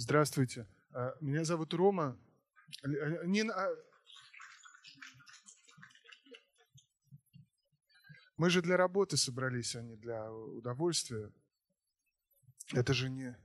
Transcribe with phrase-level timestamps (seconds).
[0.00, 0.64] Здравствуйте.
[0.92, 2.16] А, меня зовут Рома.
[2.84, 3.68] Э, не, а
[8.36, 11.32] мы же для работы собрались, а не для удовольствия.
[12.72, 13.36] Это же не,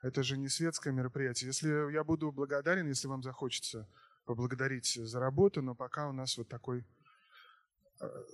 [0.00, 1.48] это же не светское мероприятие.
[1.48, 3.86] Если я буду благодарен, если вам захочется
[4.24, 6.86] поблагодарить за работу, но пока у нас вот такой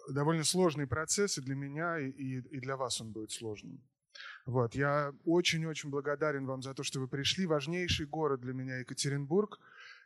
[0.09, 3.83] довольно сложный процесс и для меня, и, и для вас он будет сложным.
[4.47, 4.75] Вот.
[4.75, 7.47] Я очень-очень благодарен вам за то, что вы пришли.
[7.47, 9.59] Важнейший город для меня Екатеринбург.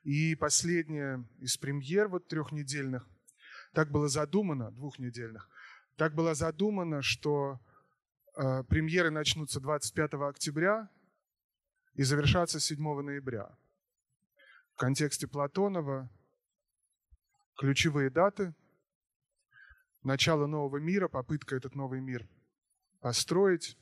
[0.05, 3.07] И последняя из премьер вот трехнедельных,
[3.73, 5.49] так было задумано, двухнедельных,
[5.97, 7.61] так было задумано, что
[8.37, 10.89] э, премьеры начнутся 25 октября
[11.95, 13.51] и завершатся 7 ноября.
[14.75, 16.09] В контексте Платонова
[17.59, 18.55] ключевые даты,
[20.05, 22.27] начало нового мира, попытка этот новый мир
[23.01, 23.77] построить,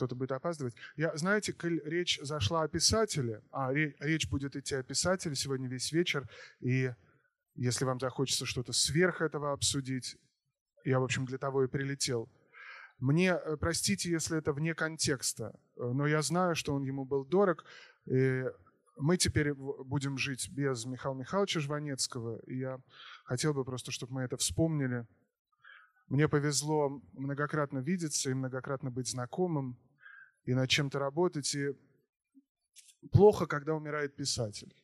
[0.00, 0.74] кто-то будет опаздывать.
[0.96, 1.54] Я, знаете,
[1.84, 6.26] речь зашла о писателе, а речь будет идти о писателе сегодня весь вечер,
[6.60, 6.90] и
[7.54, 10.16] если вам захочется что-то сверх этого обсудить,
[10.84, 12.30] я, в общем, для того и прилетел.
[12.98, 17.26] Мне, э, простите, если это вне контекста, э, но я знаю, что он ему был
[17.26, 17.66] дорог,
[18.06, 18.44] и
[18.96, 22.80] мы теперь будем жить без Михаила Михайловича Жванецкого, и я
[23.24, 25.06] хотел бы просто, чтобы мы это вспомнили.
[26.08, 29.76] Мне повезло многократно видеться и многократно быть знакомым
[30.44, 31.54] и над чем-то работать.
[31.54, 31.70] И
[33.12, 34.74] плохо, когда умирает писатель.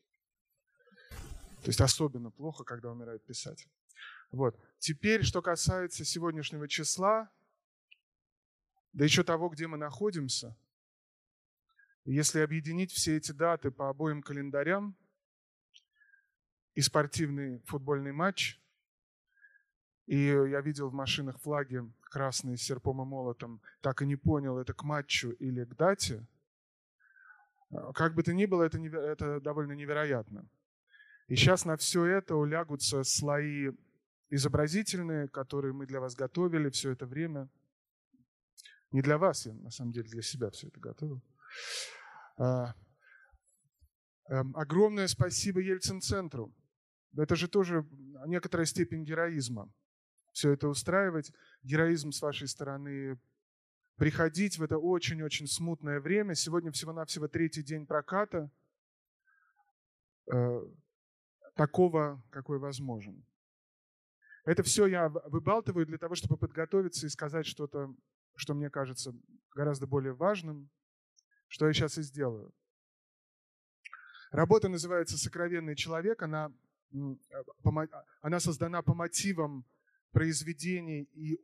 [1.63, 3.71] То есть особенно плохо, когда умирает писатель.
[4.31, 4.59] Вот.
[4.79, 7.31] Теперь, что касается сегодняшнего числа,
[8.93, 10.57] да еще того, где мы находимся,
[12.05, 14.97] если объединить все эти даты по обоим календарям
[16.75, 18.61] и спортивный футбольный матч,
[20.07, 24.59] и я видел в машинах флаги красные с серпом и молотом, так и не понял,
[24.59, 26.25] это к матчу или к дате.
[27.71, 29.03] А, как бы то ни было, это, неверо...
[29.03, 30.49] это довольно невероятно.
[31.27, 33.73] И сейчас на все это улягутся слои
[34.31, 37.49] изобразительные, которые мы для вас готовили все это время.
[38.93, 41.21] Не для вас, я на самом деле для себя все это готовил.
[42.37, 42.75] А,
[44.29, 46.55] эм, огромное спасибо Ельцин-центру.
[47.17, 47.85] Это же тоже
[48.27, 49.69] некоторая степень героизма
[50.37, 51.33] все это устраивать.
[51.63, 53.19] Героизм с вашей стороны
[53.97, 56.35] приходить в это очень-очень смутное время.
[56.35, 58.51] Сегодня всего-навсего третий день проката,
[60.31, 60.61] э,
[61.55, 63.25] такого, какой возможен.
[64.45, 67.95] Это все я выбалтываю для того, чтобы подготовиться и сказать что-то,
[68.35, 69.15] что мне кажется
[69.55, 70.69] гораздо более важным,
[71.49, 72.53] что я сейчас и сделаю.
[74.33, 76.21] Работа называется «Сокровенный человек».
[76.23, 76.53] Она,
[78.21, 79.65] она создана по мотивам
[80.17, 81.39] произведений и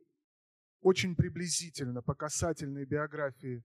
[0.81, 3.63] очень приблизительно по касательной биографии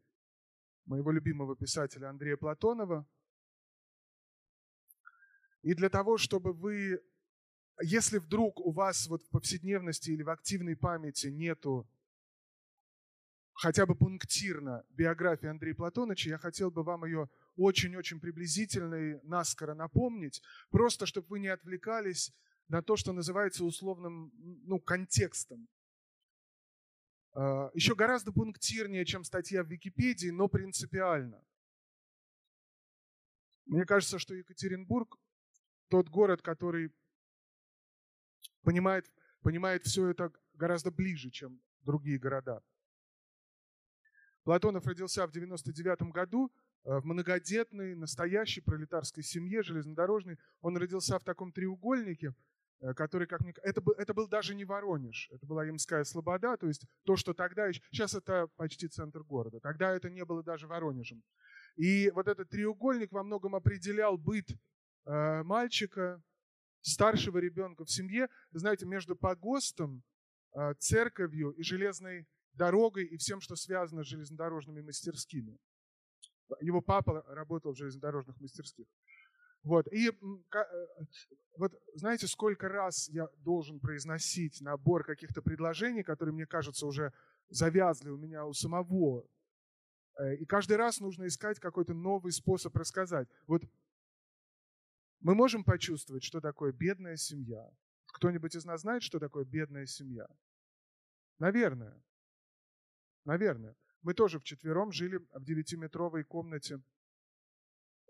[0.84, 3.08] моего любимого писателя Андрея Платонова.
[5.62, 7.02] И для того, чтобы вы,
[7.80, 11.88] если вдруг у вас вот в повседневности или в активной памяти нету
[13.54, 19.72] хотя бы пунктирно биографии Андрея Платоновича, я хотел бы вам ее очень-очень приблизительно и наскоро
[19.72, 22.30] напомнить, просто чтобы вы не отвлекались
[22.68, 24.30] на то, что называется условным
[24.64, 25.68] ну, контекстом.
[27.32, 31.42] А, Еще гораздо пунктирнее, чем статья в Википедии, но принципиально.
[33.66, 35.16] Мне кажется, что Екатеринбург
[35.88, 36.92] тот город, который
[38.62, 42.62] понимает, понимает все это гораздо ближе, чем другие города.
[44.44, 46.50] Платонов родился в 99 году
[46.84, 50.38] э, в многодетной, настоящей пролетарской семье, железнодорожной.
[50.60, 52.34] Он родился в таком треугольнике–
[52.96, 56.66] который, как мне это, был, это был даже не Воронеж, это была Ямская Слобода, то
[56.66, 61.22] есть то, что тогда, сейчас это почти центр города, тогда это не было даже Воронежем.
[61.76, 64.48] И вот этот треугольник во многом определял быт
[65.06, 66.22] э, мальчика,
[66.80, 70.02] старшего ребенка в семье, знаете, между погостом,
[70.54, 75.58] э, церковью и железной дорогой и всем, что связано с железнодорожными мастерскими.
[76.60, 78.86] Его папа работал в железнодорожных мастерских.
[79.62, 79.86] Вот.
[79.92, 80.64] И э,
[81.56, 87.12] вот знаете, сколько раз я должен произносить набор каких-то предложений, которые, мне кажется, уже
[87.48, 89.26] завязли у меня у самого.
[90.18, 93.28] Э, и каждый раз нужно искать какой-то новый способ рассказать.
[93.46, 93.62] Вот
[95.20, 97.68] мы можем почувствовать, что такое бедная семья.
[98.06, 100.26] Кто-нибудь из нас знает, что такое бедная семья?
[101.38, 102.00] Наверное.
[103.24, 103.76] Наверное.
[104.02, 106.97] Мы тоже вчетвером жили в девятиметровой комнате Э,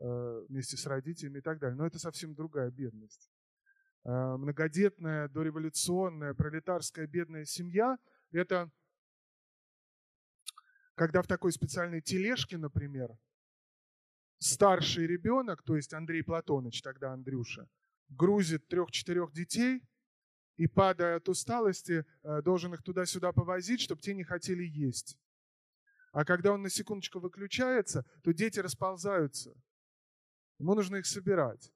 [0.00, 1.76] вместе с родителями и так далее.
[1.76, 3.28] Но это совсем другая бедность.
[4.04, 7.98] Э, многодетная, дореволюционная, пролетарская бедная семья–
[8.32, 8.70] это
[10.94, 13.16] когда в такой специальной тележке, например,
[14.38, 17.68] старший ребенок, то есть Андрей Платоныч, тогда Андрюша,
[18.08, 19.82] грузит трех-четырех детей
[20.56, 25.18] и, падая от усталости, э, должен их туда-сюда повозить, чтобы те не хотели есть.
[26.12, 29.54] А когда он на секундочку выключается, то дети расползаются.
[30.58, 31.72] Ему нужно их собирать.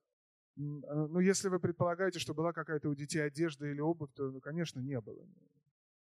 [0.57, 4.41] Э, ну, если вы предполагаете, что была какая-то у детей одежда или обувь, то, ну,
[4.41, 5.27] конечно, не было.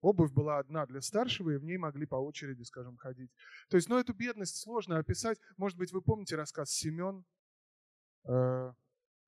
[0.01, 3.31] Обувь была одна для старшего, и в ней могли по очереди, скажем, ходить.
[3.69, 5.39] То есть, ну, эту бедность сложно описать.
[5.57, 7.25] Может быть, вы помните рассказ «Семен»,
[8.25, 8.73] э,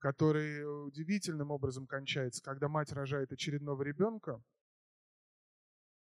[0.00, 4.42] который удивительным образом кончается, когда мать рожает очередного ребенка,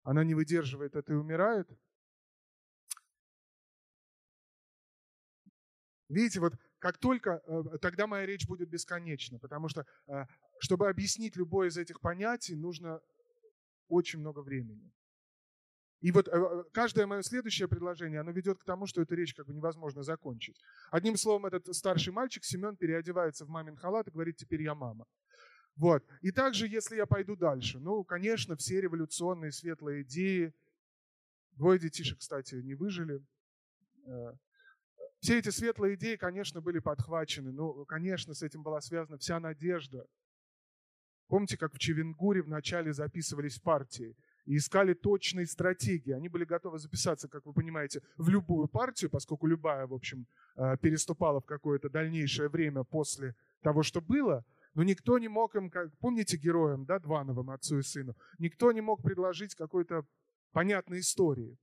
[0.03, 1.69] она не выдерживает это и умирает.
[6.09, 10.26] Видите, вот как только, э, тогда моя речь будет бесконечна, потому что, э,
[10.60, 13.02] чтобы объяснить любое из этих понятий, нужно
[13.90, 14.92] очень много времени.
[16.02, 19.48] И вот э, каждое мое следующее предложение, оно ведет к тому, что эту речь как
[19.48, 20.58] бы невозможно закончить.
[20.92, 25.06] Одним словом, этот старший мальчик, Семен, переодевается в мамин халат и говорит, теперь я мама.
[25.75, 26.06] Вот.
[26.22, 30.54] И также, если я пойду дальше, ну, конечно, все революционные светлые идеи,
[31.52, 33.22] двое детишек, кстати, не выжили,
[35.19, 37.51] все эти светлые идеи, конечно, были подхвачены.
[37.51, 40.06] Ну, конечно, с этим была связана вся надежда
[41.30, 46.12] Помните, как в Чевенгуре вначале записывались партии и искали точные стратегии.
[46.12, 50.25] Они были готовы записаться, как вы понимаете, в любую партию, поскольку любая, в общем,
[50.56, 54.44] э, переступала в какое-то дальнейшее время после того, что было.
[54.74, 58.81] Но никто не мог им, как, помните героям, да, Двановым, отцу и сыну, никто не
[58.81, 60.06] мог предложить какой-то
[60.51, 61.57] понятной истории.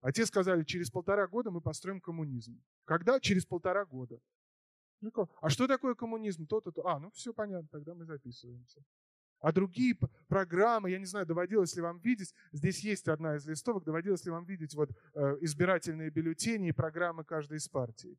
[0.00, 2.62] А те сказали, через полтора года мы построим коммунизм.
[2.84, 3.18] Когда?
[3.20, 4.20] Через полтора года.
[5.40, 6.46] А что такое коммунизм?
[6.46, 6.86] То-то, то.
[6.86, 8.82] А, ну все понятно, тогда мы записываемся.
[9.40, 9.96] А другие
[10.28, 14.30] программы, я не знаю, доводилось ли вам видеть, здесь есть одна из листовок, доводилось ли
[14.30, 18.18] вам видеть вот э, избирательные бюллетени и программы каждой из партий.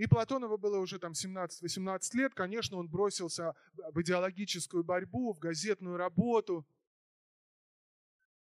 [0.00, 3.54] И Платонову было уже там 17-18 лет, конечно, он бросился
[3.92, 6.66] в идеологическую борьбу, в газетную работу–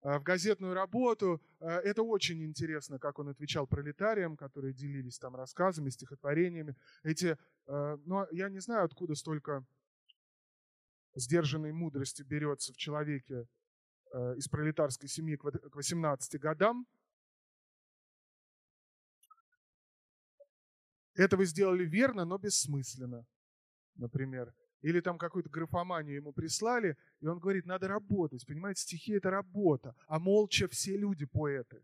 [0.03, 1.43] Э, в газетную работу.
[1.61, 6.77] Э, это очень интересно, как он отвечал пролетариям, которые делились там рассказами, стихотворениями.
[7.03, 9.65] Эти, э, ну, я не знаю, откуда столько
[11.15, 13.47] сдержанной мудрости берется в человеке
[14.37, 16.87] из пролетарской семьи к 18 годам.
[21.19, 23.27] Это вы сделали верно, но бессмысленно,
[23.97, 24.55] например.
[24.83, 28.47] Или там какую-то графоманию ему прислали, и он говорит, надо работать.
[28.47, 31.83] Понимаете, стихи— это работа, а молча все люди поэты.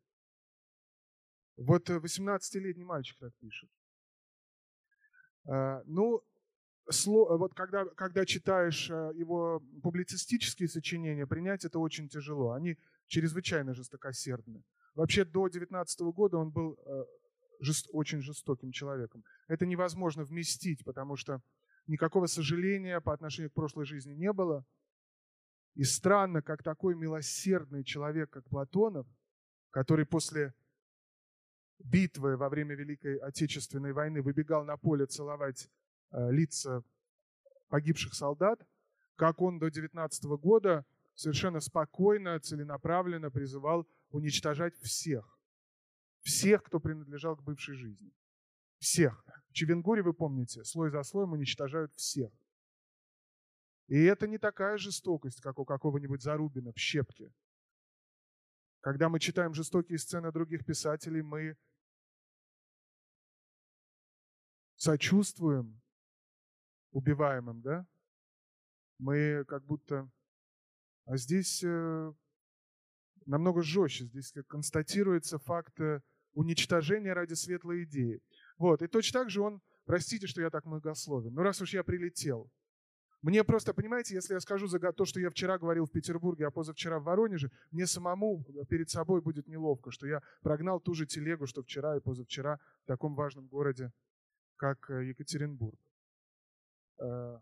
[1.57, 3.69] Вот 18-летний мальчик так пишет.
[5.47, 6.23] А, ну,
[7.05, 12.53] вот когда, когда читаешь а, его публицистические сочинения, принять это очень тяжело.
[12.53, 12.79] Они
[13.09, 14.63] чрезвычайно жестокосердны.
[14.95, 16.79] Вообще до 19 года он был
[17.61, 19.25] жест, очень жестоким человеком.
[19.49, 21.43] Это невозможно вместить, потому что
[21.87, 24.65] никакого сожаления по отношению к прошлой жизни не было.
[25.75, 29.07] И странно, как такой милосердный человек, как Платонов,
[29.71, 30.55] который после
[31.79, 35.69] битвы во время Великой Отечественной войны выбегал на поле целовать
[36.13, 36.83] э, лица
[37.69, 38.65] погибших солдат,
[39.17, 45.34] как он до 19 года совершенно спокойно, целенаправленно призывал уничтожать всех.
[46.25, 48.11] Всех, кто принадлежал к бывшей жизни.
[48.79, 49.25] Всех.
[49.49, 52.33] В Чевенгуре, вы помните, слой за слоем уничтожают всех.
[53.87, 57.31] И это не такая жестокость, как у какого-нибудь Зарубина в «Щепке».
[58.81, 61.57] Когда мы читаем жестокие сцены других писателей, мы
[64.77, 65.81] сочувствуем
[66.91, 67.87] убиваемым, да?
[68.99, 70.11] Мы как будто...
[71.07, 72.13] А здесь э,
[73.27, 74.05] намного жестче.
[74.07, 75.79] Здесь констатируется факт
[76.35, 78.21] уничтожения ради светлой идеи.
[78.59, 78.83] Вот.
[78.83, 82.51] И точно так же он, простите, что я так многословен, но раз уж я прилетел,
[83.25, 86.51] мне просто, понимаете, если я скажу за то, что я вчера говорил в Петербурге, а
[86.51, 91.47] позавчера в Воронеже, мне самому перед собой будет неловко, что я прогнал ту же телегу,
[91.47, 93.93] что вчера и позавчера в таком важном городе,
[94.57, 95.81] как э, Екатеринбург.
[97.01, 97.39] Э,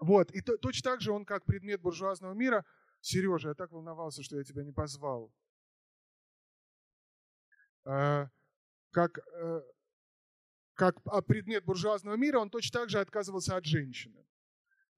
[0.00, 2.64] вот, и то, точно так же он, как предмет буржуазного мира,
[3.00, 5.32] Сережа, я так волновался, что я тебя не позвал.
[7.84, 8.26] Э,
[8.90, 9.62] как, э,
[10.74, 14.24] как а, предмет буржуазного мира, он точно так же отказывался от женщины.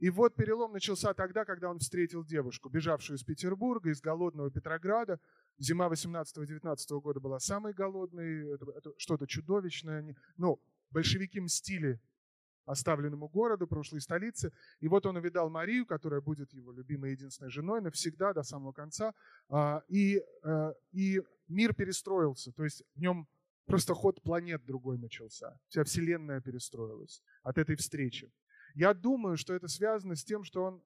[0.00, 5.20] И вот перелом начался тогда, когда он встретил девушку, бежавшую из Петербурга, из голодного Петрограда.
[5.58, 10.16] Зима 18-19 года была самой голодной, это, это что-то чудовищное.
[10.36, 10.60] Ну,
[10.90, 12.00] большевики мстили
[12.66, 14.52] оставленному городу, прошлой столице.
[14.80, 19.14] И вот он увидал Марию, которая будет его любимой единственной женой навсегда, до самого конца.
[19.48, 23.28] А, и, э, и мир перестроился, то есть в нем
[23.66, 25.58] просто ход планет другой начался.
[25.68, 28.32] Вся Вселенная перестроилась от этой встречи.
[28.74, 30.82] Я думаю, что это связано с тем, что он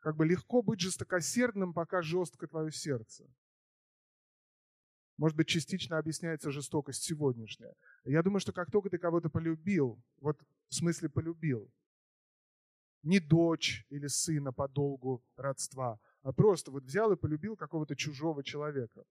[0.00, 3.24] как бы легко быть жестокосердным, пока жестко твое сердце.
[5.16, 7.74] Может быть, частично объясняется жестокость сегодняшняя.
[8.04, 11.70] Я думаю, что как только ты кого-то полюбил, вот в смысле полюбил,
[13.02, 18.42] не дочь или сына по долгу родства, а просто вот взял и полюбил какого-то чужого
[18.42, 19.04] человека,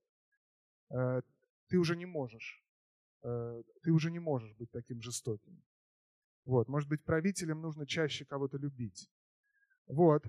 [0.88, 2.62] ты уже не можешь.
[3.22, 5.62] Э, ты уже не можешь быть таким жестоким.
[6.44, 6.68] Вот.
[6.68, 9.08] Может быть, правителям нужно чаще кого-то любить.
[9.86, 10.24] Вот.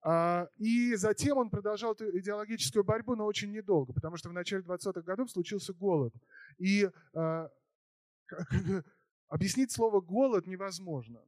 [0.00, 4.62] А, и затем он продолжал эту идеологическую борьбу, но очень недолго, потому что в начале
[4.62, 6.14] 20-х годов случился голод.
[6.58, 7.50] И а,
[9.28, 11.20] объяснить слово «голод» невозможно.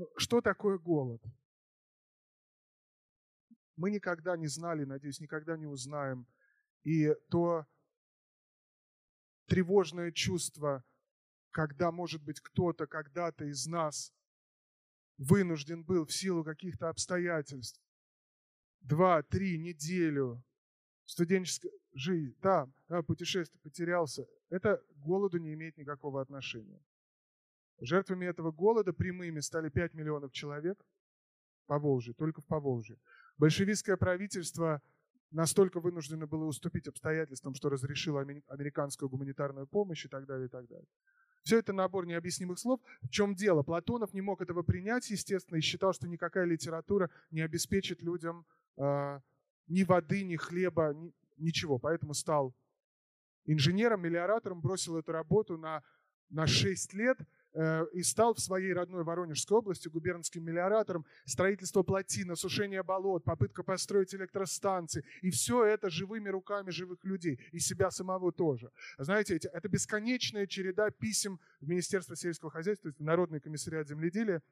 [0.00, 1.22] Ну, что такое голод?
[3.76, 6.26] Мы никогда не знали, надеюсь, никогда не узнаем.
[6.84, 7.66] И то
[9.44, 10.82] тревожное чувство,
[11.50, 14.14] когда, может быть, кто-то когда-то из нас
[15.18, 17.78] вынужден был в силу каких-то обстоятельств
[18.80, 20.42] два, три, неделю
[21.04, 22.70] студенческой жизни, да,
[23.06, 26.82] путешествие, потерялся, это к голоду не имеет никакого отношения.
[27.80, 30.84] Жертвами этого голода прямыми стали 5 миллионов человек
[31.66, 32.98] по Волжье, только в Поволжье.
[33.38, 34.82] Большевистское правительство
[35.30, 40.66] настолько вынуждено было уступить обстоятельствам, что разрешило американскую гуманитарную помощь и так далее, и так
[40.66, 40.86] далее.
[41.42, 42.80] Все это набор необъяснимых слов.
[43.00, 43.62] В чем дело?
[43.62, 48.44] Платонов не мог этого принять, естественно, и считал, что никакая литература не обеспечит людям
[48.76, 49.20] э,
[49.68, 51.78] ни воды, ни хлеба, ни, ничего.
[51.78, 52.54] Поэтому стал
[53.46, 55.82] инженером, мелиоратором, бросил эту работу на,
[56.28, 57.18] на 6 лет–
[57.52, 61.04] и стал в своей родной Воронежской области губернским мелиоратором.
[61.24, 65.04] Строительство плотин, осушение болот, попытка построить электростанции.
[65.22, 67.40] И все это живыми руками живых людей.
[67.52, 68.70] И себя самого тоже.
[68.98, 74.42] Знаете, это бесконечная череда писем в Министерство сельского хозяйства, в Народный комиссариат земледелия,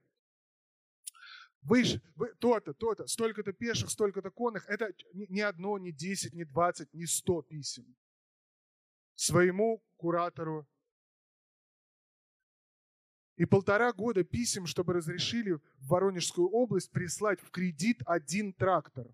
[1.62, 4.66] вы, вы то-то, то-то, столько-то пеших, столько-то конных.
[4.68, 7.96] Это не одно, не десять, не двадцать, не сто писем.
[9.14, 10.66] Своему куратору
[13.38, 19.06] и полтора года писем, чтобы разрешили в Воронежскую область прислать в кредит один трактор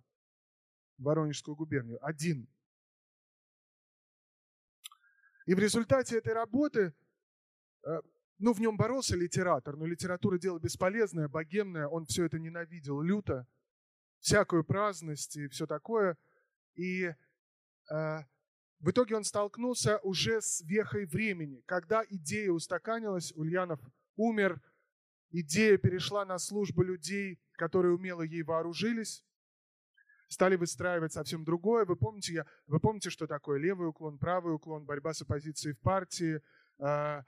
[0.97, 1.99] в Воронежскую губернию.
[2.05, 2.49] Один.
[5.45, 6.95] И в результате этой работы,
[7.87, 8.01] э,
[8.39, 13.47] ну, в нем боролся литератор, но литература дело бесполезное, богемное, он все это ненавидел люто,
[14.21, 16.17] всякую праздность и все такое.
[16.77, 17.15] И э,
[17.91, 21.63] в итоге он столкнулся уже с вехой времени.
[21.67, 23.81] Когда идея устаканилась, Ульянов
[24.17, 24.61] умер,
[25.31, 29.25] идея перешла на службу людей, которые умело ей вооружились,
[30.29, 31.85] стали выстраивать совсем другое.
[31.85, 35.81] Вы помните, я, вы помните, что такое левый уклон, правый уклон, борьба с оппозицией в
[35.81, 36.41] партии,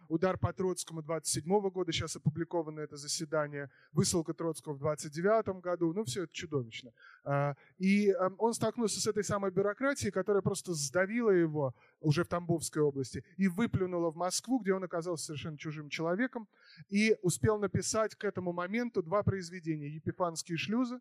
[0.08, 6.04] удар по Троцкому 27 года, сейчас опубликовано это заседание, высылка Троцкого в 29 году, ну
[6.04, 6.92] все это чудовищно.
[7.24, 12.82] А, и он столкнулся с этой самой бюрократией, которая просто сдавила его уже в Тамбовской
[12.82, 16.48] области и выплюнула в Москву, где он оказался совершенно чужим человеком,
[16.88, 21.00] и успел написать к этому моменту два произведения «Епифанские шлюзы»,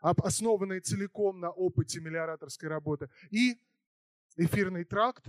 [0.00, 3.58] основанные целиком на опыте мелиораторской работы, и
[4.36, 5.26] «Эфирный тракт»,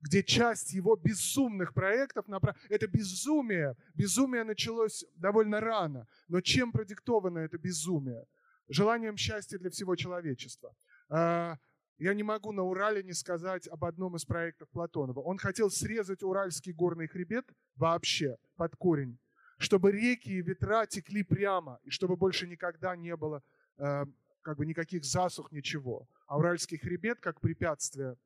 [0.00, 2.26] где часть его безумных проектов,
[2.68, 8.24] это безумие, безумие началось довольно рано, но чем продиктовано это безумие?
[8.68, 10.74] Желанием счастья для всего человечества.
[11.08, 11.56] А,
[11.98, 15.20] я не могу на Урале не сказать об одном из проектов Платонова.
[15.20, 19.18] Он хотел срезать Уральский горный хребет вообще под корень,
[19.58, 23.42] чтобы реки и ветра текли прямо, и чтобы больше никогда не было
[23.78, 24.04] э,
[24.42, 26.06] как бы никаких засух, ничего.
[26.26, 28.16] А Уральский хребет как препятствие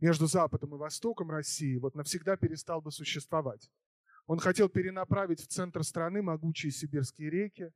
[0.00, 3.70] между Западом и Востоком России вот навсегда перестал бы существовать.
[4.26, 7.70] Он хотел перенаправить в центр страны могучие сибирские реки.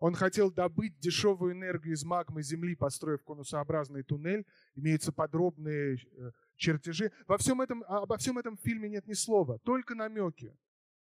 [0.00, 4.46] Он хотел добыть дешевую энергию из магмы Земли, построив конусообразный туннель.
[4.74, 7.12] Имеются подробные э, чертежи.
[7.26, 10.56] Во всем этом, а, обо всем этом в фильме нет ни слова, только намеки.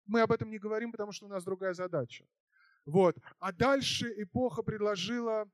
[0.05, 2.25] Мы об этом не говорим, потому что у нас другая задача.
[2.85, 3.17] Вот.
[3.39, 5.49] А дальше эпоха предложила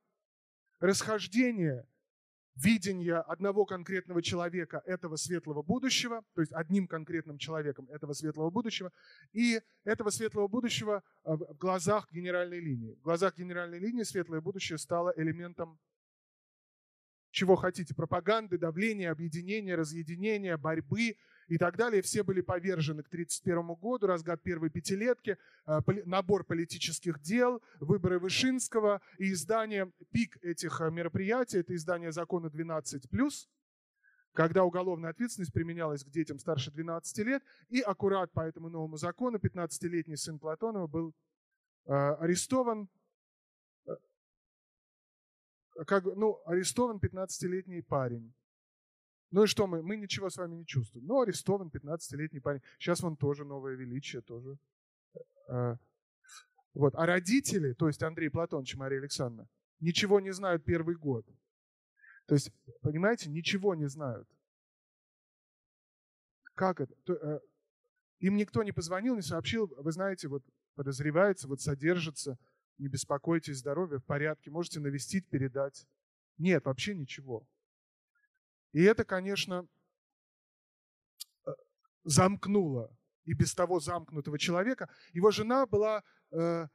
[0.80, 1.88] расхождение
[2.58, 8.92] видение одного конкретного человека этого светлого будущего, то есть одним конкретным человеком этого светлого будущего,
[9.32, 12.96] и этого светлого будущего э, в глазах генеральной линии.
[12.96, 15.80] В глазах генеральной линии светлое будущее стало элементом
[17.32, 21.18] чего хотите, пропаганды, давления, объединения, разъединения, борьбы
[21.48, 22.02] и так далее.
[22.02, 29.02] Все были повержены к 1931 году, разгад первой пятилетки, э, набор политических дел, выборы Вышинского
[29.18, 33.48] и издание, пик этих э, мероприятий, это издание закона 12+,
[34.34, 39.38] когда уголовная ответственность применялась к детям старше 12 лет, и аккурат по этому новому закону
[39.38, 41.16] 15-летний сын Платонова был
[41.86, 42.90] э, арестован,
[45.86, 48.34] как, ну, арестован 15-летний парень.
[49.32, 49.82] Ну и что мы?
[49.82, 51.06] Мы ничего с вами не чувствуем.
[51.06, 52.62] Ну, арестован 15-летний парень.
[52.80, 54.58] Сейчас вон тоже новое величие, тоже.
[55.50, 55.78] А,
[56.74, 56.96] вот.
[56.96, 61.26] А родители, то есть Андрей Платонович и Мария Александровна, ничего не знают первый год.
[62.26, 64.28] То есть, понимаете, ничего не знают.
[66.56, 66.94] Как это?
[67.14, 67.40] Э,
[68.20, 69.68] им никто не позвонил, не сообщил.
[69.78, 70.44] Вы знаете, вот
[70.76, 72.38] подозревается, вот содержится
[72.78, 75.88] не беспокойтесь, здоровье в порядке, можете навестить, передать.
[76.38, 77.48] Нет, вообще ничего.
[78.72, 79.68] И это, конечно,
[81.46, 81.52] э,
[82.04, 84.90] замкнуло и без того замкнутого человека.
[85.14, 86.68] Его жена была э,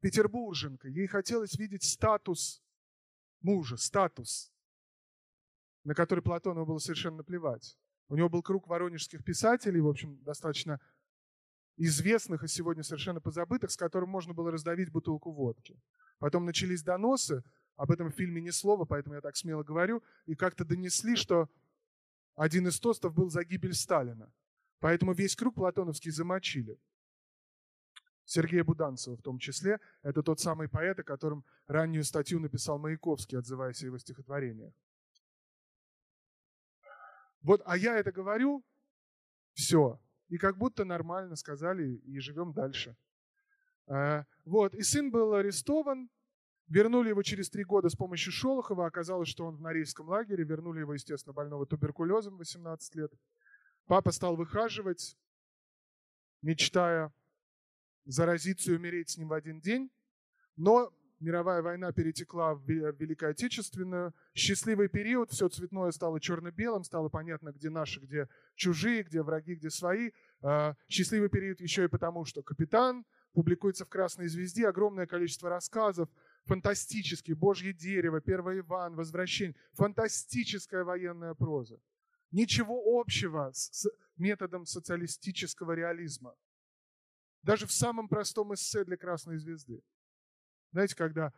[0.00, 2.62] петербурженка, ей хотелось видеть статус
[3.40, 4.52] мужа, статус,
[5.84, 7.78] на который Платонову было совершенно наплевать.
[8.08, 10.80] У него был круг воронежских писателей, в общем, достаточно
[11.86, 15.80] известных и сегодня совершенно позабытых, с которым можно было раздавить бутылку водки.
[16.18, 17.42] Потом начались доносы,
[17.76, 21.48] об этом в фильме ни слова, поэтому я так смело говорю, и как-то донесли, что
[22.36, 24.30] один из тостов был за гибель Сталина.
[24.80, 26.78] Поэтому весь круг платоновский замочили.
[28.26, 29.80] Сергея Буданцева в том числе.
[30.02, 34.74] Это тот самый поэт, о котором раннюю статью написал Маяковский, отзываясь о его стихотворениях.
[37.40, 38.62] Вот, а я это говорю,
[39.54, 39.98] все,
[40.30, 42.96] и как будто нормально сказали, и живем дальше.
[43.88, 46.08] А, вот, и сын был арестован,
[46.68, 50.80] вернули его через три года с помощью Шолохова, оказалось, что он в Норильском лагере, вернули
[50.80, 53.12] его, естественно, больного туберкулезом 18 лет.
[53.86, 55.18] Папа стал выхаживать,
[56.42, 57.12] мечтая
[58.04, 59.90] заразиться и умереть с ним в один день,
[60.56, 64.14] но мировая война перетекла в Великую Отечественную.
[64.34, 69.70] Счастливый период, все цветное стало черно-белым, стало понятно, где наши, где чужие, где враги, где
[69.70, 70.10] свои.
[70.42, 76.08] А, счастливый период еще и потому, что «Капитан» публикуется в «Красной звезде», огромное количество рассказов,
[76.46, 81.78] фантастический, «Божье дерево», «Первый Иван», «Возвращение», фантастическая военная проза.
[82.32, 86.34] Ничего общего с методом социалистического реализма.
[87.42, 89.82] Даже в самом простом эссе для «Красной звезды».
[90.72, 91.32] Знаете, когда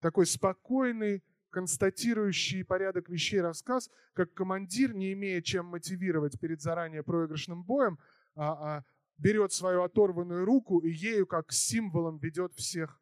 [0.00, 7.62] такой спокойный, констатирующий порядок вещей рассказ, как командир, не имея чем мотивировать перед заранее проигрышным
[7.62, 7.98] боем,
[8.34, 8.84] а, а
[9.18, 13.00] берет свою оторванную руку и ею как символом ведет всех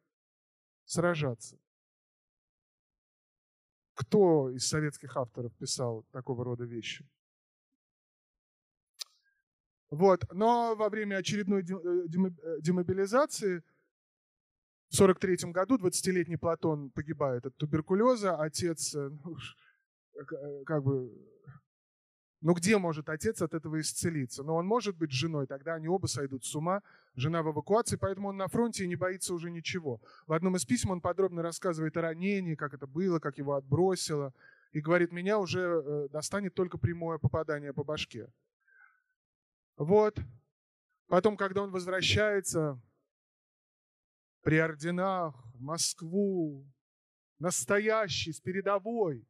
[0.84, 1.58] сражаться.
[3.94, 7.08] Кто из советских авторов писал такого рода вещи?
[9.90, 10.24] Вот.
[10.32, 13.62] Но во время очередной э, э, демобилизации
[14.90, 19.36] в 43 году 20-летний Платон погибает от туберкулеза, отец, э, ну,
[20.16, 21.12] э, как бы,
[22.40, 24.42] ну где может отец от этого исцелиться?
[24.42, 26.82] Но ну, он может быть женой, тогда они оба сойдут с ума.
[27.14, 30.00] Жена в эвакуации, поэтому он на фронте и не боится уже ничего.
[30.26, 34.32] В одном из писем он подробно рассказывает о ранении, как это было, как его отбросило.
[34.72, 38.26] И говорит, меня уже э, достанет только прямое попадание по башке.
[39.76, 40.18] Вот.
[41.06, 42.80] Потом, когда он возвращается,
[44.42, 46.66] при орденах Москву,
[47.38, 49.26] настоящий, с передовой.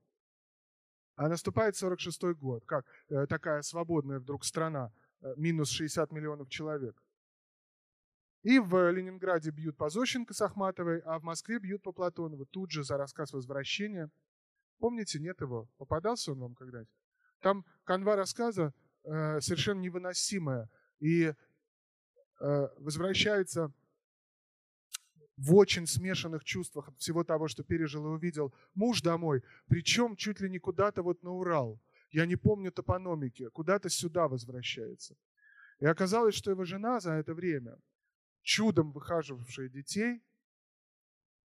[1.17, 2.65] А наступает 46-й год.
[2.65, 4.93] Как э, такая свободная вдруг страна,
[5.23, 7.03] э, минус 60 миллионов человек.
[8.43, 12.47] И в Ленинграде бьют по Зощенко с Ахматовой, а в Москве бьют по Платонову.
[12.47, 14.11] Тут же за рассказ «Возвращение».
[14.79, 15.69] Помните, нет его?
[15.77, 16.89] Попадался он вам когда-нибудь?
[17.41, 18.73] Там канва рассказа
[19.05, 20.71] э, совершенно невыносимая.
[21.01, 21.35] И э,
[22.79, 23.75] возвращается
[25.41, 30.41] в очень смешанных чувствах от всего того, что пережил и увидел муж домой, причем чуть
[30.41, 31.81] ли не куда-то вот на Урал.
[32.11, 35.17] Я не помню топономики, куда-то сюда возвращается.
[35.79, 37.79] И оказалось, что его жена за это время,
[38.43, 40.23] чудом выхаживавшая детей,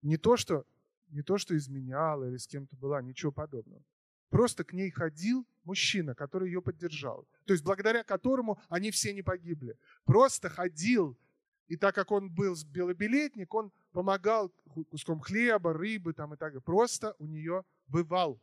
[0.03, 0.65] не то что,
[1.11, 3.85] не то, что изменяла или с кем-то была, ничего подобного.
[4.31, 7.29] Просто к ней ходил мужчина, который ее поддержал.
[7.45, 9.79] То есть благодаря которому они все не погибли.
[10.05, 11.17] Просто ходил
[11.67, 14.53] и так как он был белобилетник, он помогал
[14.91, 16.63] куском хлеба, рыбы там и так далее.
[16.63, 18.41] Просто у нее бывал.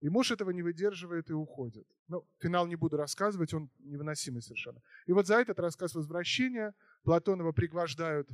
[0.00, 1.86] И муж этого не выдерживает и уходит.
[2.06, 4.80] Ну, финал не буду рассказывать, он невыносимый совершенно.
[5.06, 8.28] И вот за этот рассказ возвращения Платонова пригвождают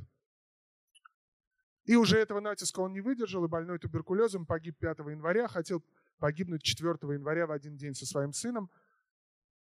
[1.85, 5.83] И уже этого натиска он не выдержал, и больной туберкулезом погиб 5 января, хотел
[6.19, 8.69] погибнуть 4 января в один день со своим сыном,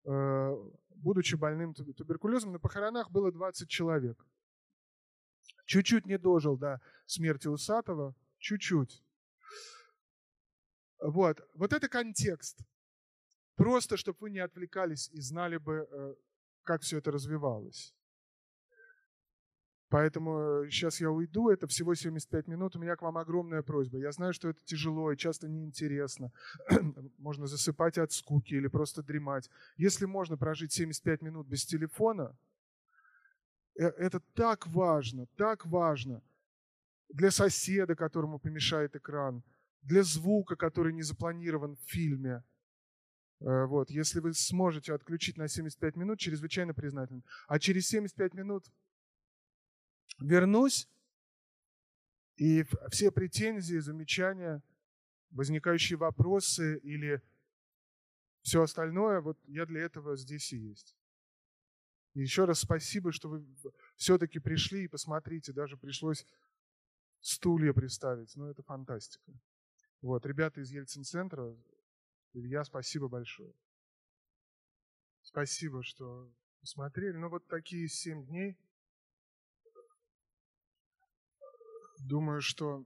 [0.08, 2.52] будучи больным туберкулезом.
[2.52, 4.24] На похоронах было 20 человек.
[5.66, 9.04] Чуть-чуть не дожил до смерти Усатого, чуть-чуть.
[11.00, 12.58] Вот, вот это контекст.
[13.54, 16.14] Просто, чтобы вы не отвлекались и знали бы, э,
[16.62, 17.94] как все это развивалось.
[19.90, 22.76] Поэтому сейчас э, я уйду, это всего 75 минут.
[22.76, 23.98] У меня к вам огромная просьба.
[23.98, 26.30] Я знаю, что это тяжело и часто неинтересно.
[27.18, 29.50] можно засыпать от скуки или просто дремать.
[29.78, 32.36] Если можно прожить 75 минут без телефона,
[33.78, 36.22] э, это так важно, так важно
[37.08, 39.42] для соседа, которому помешает экран,
[39.82, 42.42] для звука, который не запланирован в фильме.
[43.40, 43.90] Э, вот.
[43.90, 47.22] Если вы сможете отключить на 75 минут, чрезвычайно признателен.
[47.46, 48.66] А через 75 минут
[50.18, 50.88] вернусь,
[52.36, 54.62] и все претензии, замечания,
[55.30, 57.22] возникающие вопросы или
[58.42, 60.96] все остальное, вот я для этого здесь и есть.
[62.14, 63.46] И еще раз спасибо, что вы
[63.96, 66.24] все-таки пришли и посмотрите, даже пришлось
[67.20, 68.34] стулья представить.
[68.36, 69.32] Ну, это фантастика.
[70.00, 71.56] Вот, ребята из Ельцин-центра,
[72.32, 73.52] Илья, спасибо большое.
[75.22, 77.16] Спасибо, что посмотрели.
[77.16, 78.56] Ну, вот такие семь дней–
[81.98, 82.84] Думаю, что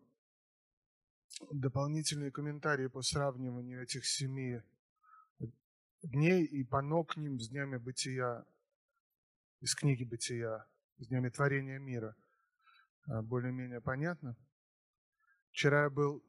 [1.51, 4.62] дополнительные комментарии по сравниванию этих семи
[6.03, 8.44] дней и по к ним с днями бытия,
[9.61, 10.66] из книги бытия,
[10.98, 12.16] с днями творения мира,
[13.07, 14.37] а, более-менее понятно.
[15.51, 16.25] Вчера я был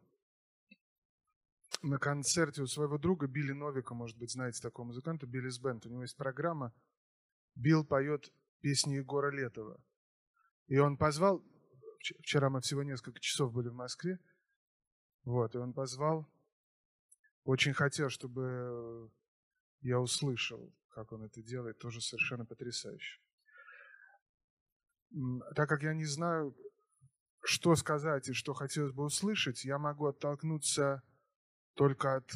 [1.82, 5.86] на концерте у своего друга Билли Новика, может быть, знаете такого музыканта, Биллис Бенд.
[5.86, 6.74] У него есть программа.
[7.56, 9.80] Билл поет песни Егора Летова.
[10.68, 11.44] И он позвал,
[12.20, 14.20] Вчера мы всего несколько часов были в Москве.
[15.24, 16.28] Вот, и он позвал.
[17.46, 19.10] Очень хотел, чтобы
[19.82, 21.78] я услышал, как он это делает.
[21.80, 23.22] Тоже совершенно потрясающе.
[25.56, 26.56] Так как я не знаю,
[27.44, 31.04] что сказать и что хотелось бы услышать, я могу оттолкнуться
[31.76, 32.32] только от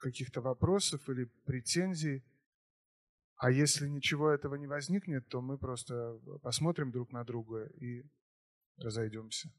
[0.00, 2.24] каких-то вопросов или претензий.
[3.36, 8.02] А если ничего этого не возникнет, то мы просто посмотрим друг на друга и
[8.78, 9.50] разойдемся.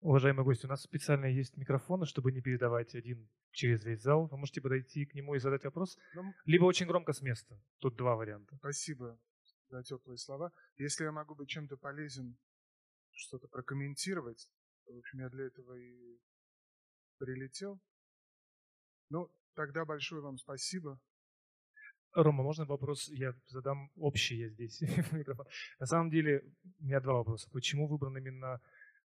[0.00, 4.26] Уважаемые гости, у нас специально есть микрофоны, чтобы не передавать один через весь зал.
[4.26, 7.58] Вы можете подойти к нему и задать вопрос, ну, либо очень громко с места.
[7.78, 8.54] Тут два варианта.
[8.56, 9.18] Спасибо
[9.70, 10.52] за теплые слова.
[10.76, 12.36] Если я могу быть чем-то полезен,
[13.12, 14.50] что-то прокомментировать,
[14.86, 16.18] в общем, я для этого и
[17.18, 17.80] прилетел.
[19.08, 21.00] Ну, тогда большое вам спасибо.
[22.14, 23.08] Рома, можно вопрос?
[23.08, 24.80] Я задам общий, я здесь.
[25.80, 26.44] На самом деле,
[26.80, 27.48] у меня два вопроса.
[27.50, 28.60] Почему выбран именно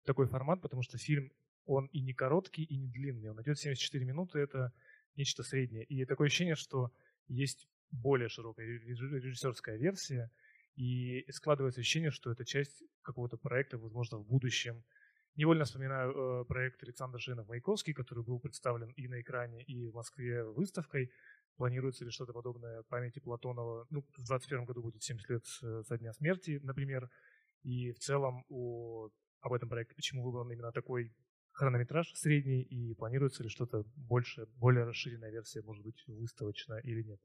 [0.05, 0.61] такой формат?
[0.61, 1.31] Потому что фильм,
[1.65, 3.31] он и не короткий, и не длинный.
[3.31, 4.71] Он идет 74 минуты, это
[5.15, 5.85] нечто среднее.
[5.85, 6.91] И такое ощущение, что
[7.27, 10.31] есть более широкая режиссерская версия,
[10.75, 14.83] и складывается ощущение, что это часть какого-то проекта, возможно, в будущем.
[15.35, 20.43] Невольно вспоминаю э, проект Александра Жинов-Маяковский, который был представлен и на экране, и в Москве
[20.43, 21.11] выставкой.
[21.59, 23.85] Планируется ли что-то подобное памяти Платонова?
[23.89, 27.09] Ну, в 2021 году будет 70 лет со дня смерти, например.
[27.63, 29.09] И в целом о,
[29.41, 31.13] об этом проекте, почему выбран именно такой
[31.51, 37.19] хронометраж средний, и планируется ли что-то больше, более расширенная версия, может быть, выставочная или нет?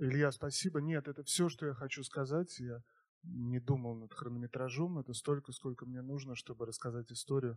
[0.00, 0.80] Илья, спасибо.
[0.80, 2.58] Нет, это все, что я хочу сказать.
[2.58, 2.82] Я
[3.22, 4.98] не думал над хронометражом.
[4.98, 7.56] Это столько, сколько мне нужно, чтобы рассказать историю.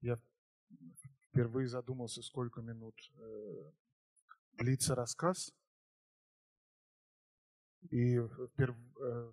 [0.00, 0.20] Я
[1.28, 3.70] впервые задумался, сколько минут э,
[4.58, 5.52] длится рассказ.
[7.90, 8.76] И вперв...
[9.00, 9.32] Э,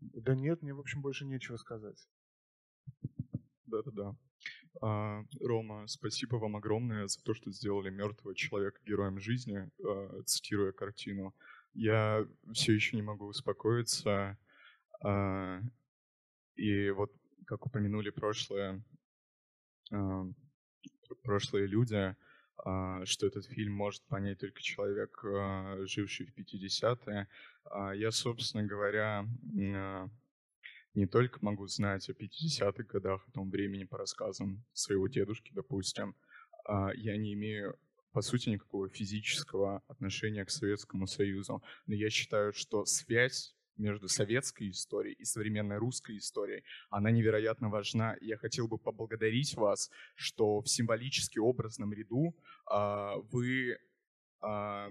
[0.00, 2.08] да нет, мне, в общем, больше нечего сказать.
[3.66, 4.16] Да-да-да.
[4.80, 10.72] А, Рома, спасибо вам огромное за то, что сделали мертвого человека героем жизни, а, цитируя
[10.72, 11.34] картину.
[11.74, 14.38] Я все еще не могу успокоиться.
[15.02, 15.60] А,
[16.56, 17.12] и вот,
[17.46, 18.82] как упомянули прошлые,
[21.22, 22.14] прошлые люди,
[22.62, 27.28] что этот фильм может понять только человек, а, живший в 50-е.
[27.64, 29.26] А, я, собственно говоря,
[30.94, 36.14] не только могу знать о 50-х годах, о том времени по рассказам своего дедушки, допустим,
[36.68, 37.78] я не имею,
[38.12, 41.62] по сути, никакого физического отношения к Советскому Союзу.
[41.86, 46.62] Но я считаю, что связь между советской историей и современной русской историей.
[46.90, 48.16] Она невероятно важна.
[48.20, 52.34] Я хотел бы поблагодарить вас, что в символически образном ряду
[52.70, 53.78] э, вы
[54.42, 54.90] э,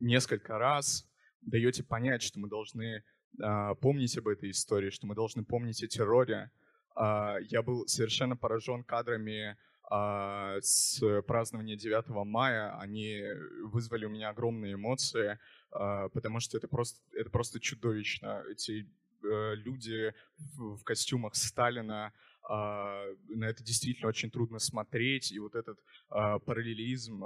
[0.00, 1.06] несколько раз
[1.40, 3.02] даете понять, что мы должны
[3.42, 6.50] а, помнить об этой истории, что мы должны помнить о терроре.
[6.94, 9.56] А, я был совершенно поражен кадрами
[9.90, 12.78] а, с празднования 9 мая.
[12.78, 13.22] Они
[13.64, 15.38] вызвали у меня огромные эмоции,
[15.70, 18.42] потому что это просто, это просто чудовищно.
[18.50, 18.88] Эти
[19.22, 20.14] э, люди
[20.56, 22.12] в костюмах Сталина,
[22.48, 25.30] на это действительно очень трудно смотреть.
[25.30, 27.22] И вот этот параллелизм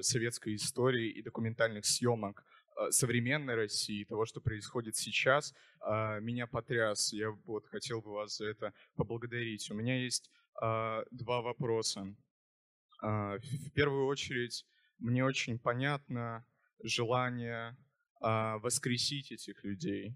[0.00, 2.44] советской истории и документальных съемок–
[2.80, 7.12] Э, современной России, того, что происходит сейчас, а, меня потряс.
[7.12, 9.70] Я вот хотел бы вас за это поблагодарить.
[9.70, 12.14] У меня есть а, два вопроса.
[13.02, 14.66] А, в первую очередь,
[14.98, 16.44] мне очень понятно
[16.82, 17.76] желание
[18.20, 20.14] воскресить этих людей.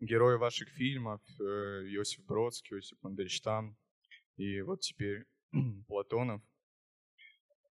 [0.00, 3.76] Герои ваших фильмов э, Иосиф Бродский, Иосиф Мандельштам
[4.36, 5.26] и вот теперь
[5.88, 6.40] Платонов.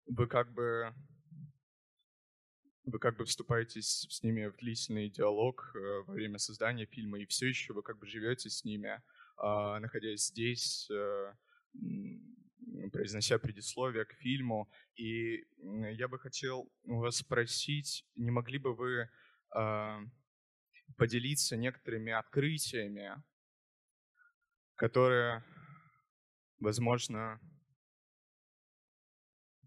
[0.07, 0.93] Вы как бы
[2.85, 7.27] вы как бы вступаете с, ними в длительный диалог э, во время создания фильма, и
[7.27, 9.01] все еще вы как бы живете с ними,
[9.39, 11.33] находясь здесь, э,
[12.93, 14.71] произнося предисловие к фильму.
[14.97, 15.45] И
[15.97, 19.09] я бы хотел вас спросить, не могли бы вы
[19.57, 19.99] э,
[20.97, 23.11] поделиться некоторыми открытиями,
[24.77, 25.45] которые,
[26.59, 27.41] возможно,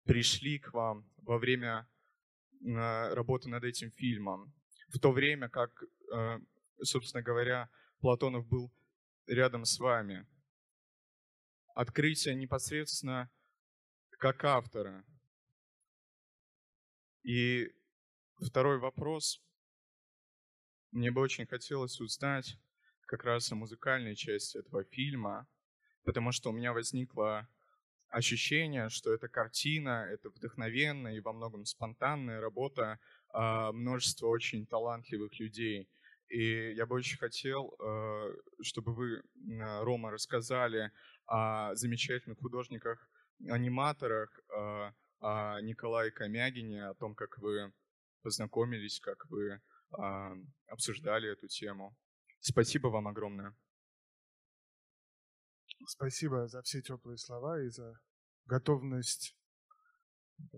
[0.06, 1.88] пришли к вам во время
[2.62, 4.54] работы над этим фильмом.
[4.88, 6.39] В то время как, э,
[6.82, 8.72] собственно говоря, Платонов был
[9.28, 10.26] рядом с вами.
[11.74, 13.32] Открытие непосредственно
[14.20, 15.04] как автора.
[17.24, 17.72] И
[18.40, 19.42] второй вопрос.
[20.92, 22.60] Мне бы очень хотелось узнать
[23.08, 25.48] как раз о музыкальной части этого фильма,
[26.04, 27.48] потому что у меня возникла
[28.10, 33.00] ощущение, что эта картина, это вдохновенная и во многом спонтанная работа
[33.34, 35.90] э, множества очень талантливых людей.
[36.30, 39.24] И я бы очень хотел, э, чтобы вы,
[39.82, 40.92] Рома, рассказали
[41.34, 47.74] о замечательных художниках-аниматорах, э, о Николае Комягине, о том, как вы
[48.22, 49.60] познакомились, как вы э,
[50.67, 51.98] обсуждали эту тему.
[52.39, 53.58] Спасибо вам огромное.
[55.88, 58.00] Спасибо за все теплые слова и за
[58.46, 59.36] готовность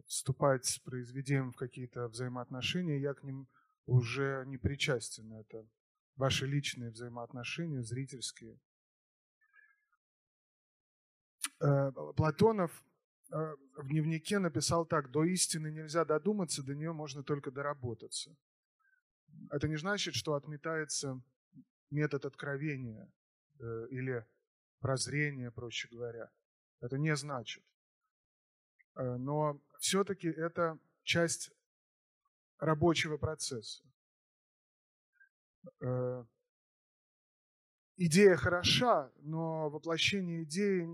[0.07, 2.99] вступать с произведением в какие-то взаимоотношения.
[2.99, 3.47] Я к ним
[3.85, 5.31] уже не причастен.
[5.35, 5.65] Это
[6.17, 8.59] ваши личные взаимоотношения, зрительские.
[11.61, 12.83] Э, Платонов
[13.31, 18.35] э, в дневнике написал так, до истины нельзя додуматься, до нее можно только доработаться.
[19.51, 21.21] Это не значит, что отметается
[21.91, 23.09] метод откровения
[23.59, 24.25] э, или
[24.79, 26.29] прозрения, проще говоря.
[26.81, 27.63] Это не значит.
[28.95, 31.51] Но все-таки это часть
[32.59, 33.83] рабочего процесса.
[37.97, 40.85] Идея хороша, но воплощение идеи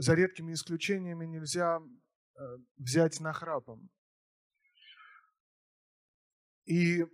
[0.00, 1.78] за редкими исключениями нельзя
[2.78, 3.90] взять нахрапом.
[6.64, 7.04] И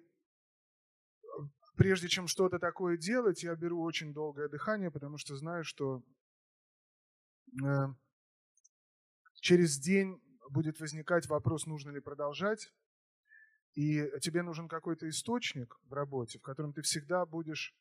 [1.76, 6.04] прежде чем что-то такое делать, я беру очень долгое дыхание, потому что знаю, что
[7.60, 7.86] э,
[9.40, 12.72] через день будет возникать вопрос, нужно ли продолжать.
[13.74, 17.74] И тебе нужен какой-то источник в работе, в котором ты всегда будешь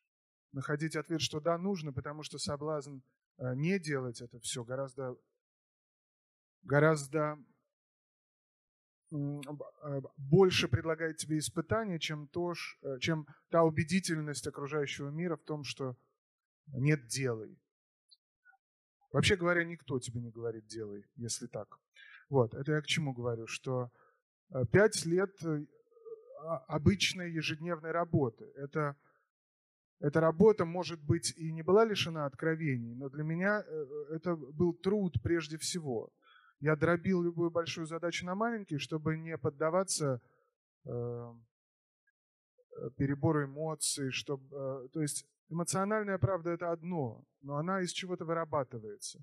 [0.52, 3.02] находить ответ, что да, нужно, потому что соблазн э,
[3.38, 5.16] не делать это все гораздо,
[6.64, 7.38] гораздо
[9.12, 15.64] Э, больше предлагает тебе испытания, чем, то, э, чем та убедительность окружающего мира в том,
[15.64, 15.96] что
[16.68, 17.58] нет, делай.
[19.12, 21.80] Вообще говоря, никто тебе не говорит делай, если так.
[22.30, 23.92] Вот, это я к чему говорю, что
[24.50, 25.32] э, пять лет
[26.68, 28.46] обычной ежедневной работы.
[28.56, 28.96] Это,
[30.00, 33.64] эта работа, может быть, и не была лишена откровений, но для меня
[34.12, 36.10] это был труд прежде всего–
[36.60, 40.22] я дробил любую большую задачу на маленькие, чтобы не поддаваться
[40.86, 41.34] э,
[42.98, 49.20] перебору эмоций, чтобы, э, то есть эмоциональная правда это одно, но она из чего-то вырабатывается.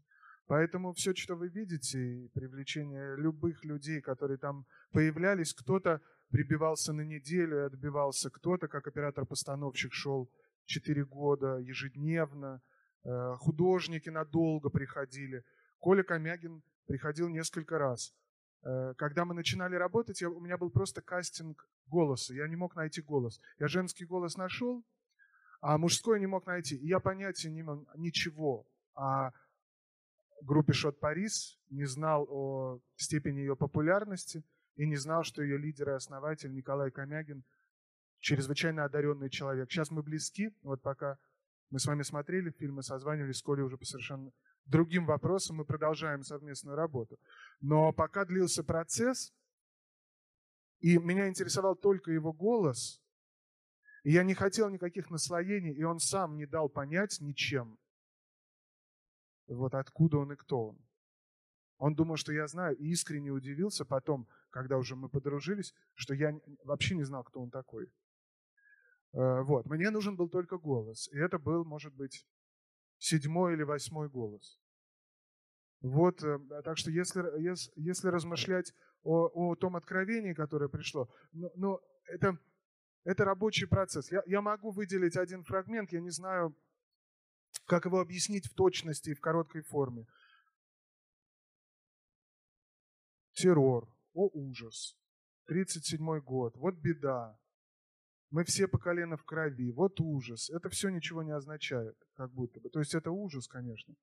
[0.46, 7.02] Поэтому все, что вы видите, и привлечение любых людей, которые там появлялись, кто-то прибивался на
[7.02, 10.30] неделю и отбивался, кто-то, как оператор-постановщик, шел
[10.66, 12.62] 4 года ежедневно,
[13.04, 15.44] э, художники надолго приходили.
[15.78, 18.14] Коля Комягин приходил несколько раз.
[18.64, 22.34] Э, когда мы начинали работать, я, у меня был просто кастинг голоса.
[22.34, 23.40] Я не мог найти голос.
[23.58, 24.84] Я женский голос нашел,
[25.60, 26.76] а мужской не мог найти.
[26.76, 29.30] И я понятия не имел ничего о
[30.42, 34.44] группе Шот Парис, не знал о степени ее популярности
[34.76, 37.44] и не знал, что ее лидер и основатель Николай Комягин
[38.22, 39.70] чрезвычайно одаренный человек.
[39.70, 41.18] Сейчас мы близки, вот пока
[41.70, 44.32] мы с вами смотрели фильмы, созванивались с Колей уже по совершенно
[44.64, 47.18] другим вопросам, мы продолжаем совместную работу.
[47.60, 49.34] Но пока длился процесс,
[50.78, 53.02] и меня интересовал только его голос,
[54.04, 57.76] и я не хотел никаких наслоений, и он сам не дал понять ничем,
[59.48, 60.78] вот откуда он и кто он.
[61.78, 66.38] Он думал, что я знаю, и искренне удивился потом, когда уже мы подружились, что я
[66.62, 67.90] вообще не знал, кто он такой.
[69.12, 71.08] Э, вот, мне нужен был только голос.
[71.12, 72.26] И это был, может быть,
[72.98, 74.58] седьмой или восьмой голос.
[75.80, 77.22] Вот, э, так что если,
[77.76, 78.72] если размышлять
[79.02, 82.38] о, о том откровении, которое пришло, ну, ну это,
[83.04, 84.10] это рабочий процесс.
[84.10, 86.56] Я, я могу выделить один фрагмент, я не знаю,
[87.66, 90.06] как его объяснить в точности и в короткой форме.
[93.32, 94.96] Террор, о ужас,
[95.46, 97.38] 37 год, вот беда,
[98.32, 100.48] мы все по колено в крови, вот ужас.
[100.48, 102.70] Это все ничего не означает, как будто бы.
[102.70, 103.94] То есть это ужас, конечно,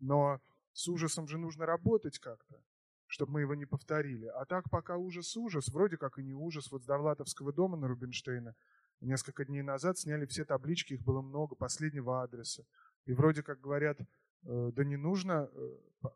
[0.00, 0.40] но
[0.72, 2.62] с ужасом же нужно работать как-то,
[3.06, 4.24] чтобы мы его не повторили.
[4.24, 6.72] А так пока ужас-ужас, вроде как и не ужас.
[6.72, 8.56] Вот с Довлатовского дома на Рубинштейна
[9.02, 12.64] несколько дней назад сняли все таблички, их было много, последнего адреса.
[13.04, 16.08] И вроде как говорят, э, да не нужно э,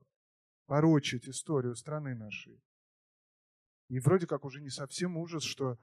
[0.64, 2.62] порочить историю страны нашей.
[3.88, 5.78] И вроде как уже не совсем ужас, что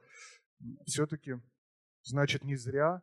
[0.88, 1.36] все-таки
[2.06, 3.02] Значит, не зря.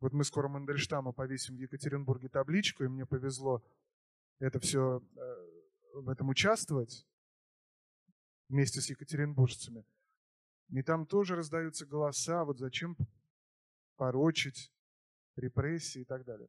[0.00, 3.62] Вот мы скоро Мандельштама повесим в Екатеринбурге табличку, и мне повезло
[4.38, 7.06] это все э, в этом участвовать
[8.48, 9.84] вместе с екатеринбуржцами.
[10.70, 12.96] И там тоже раздаются голоса, вот зачем
[13.96, 14.72] порочить
[15.36, 16.48] репрессии и так далее.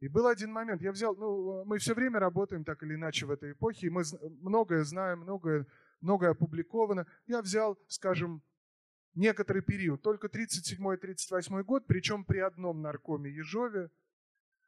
[0.00, 3.30] И был один момент, я взял, ну, мы все время работаем так или иначе в
[3.30, 4.02] этой эпохе, и мы
[4.42, 5.66] многое знаем, многое,
[6.02, 7.06] многое опубликовано.
[7.26, 8.42] Я взял, скажем,
[9.16, 13.90] некоторый период, только 37-38 год, причем при одном наркоме Ежове,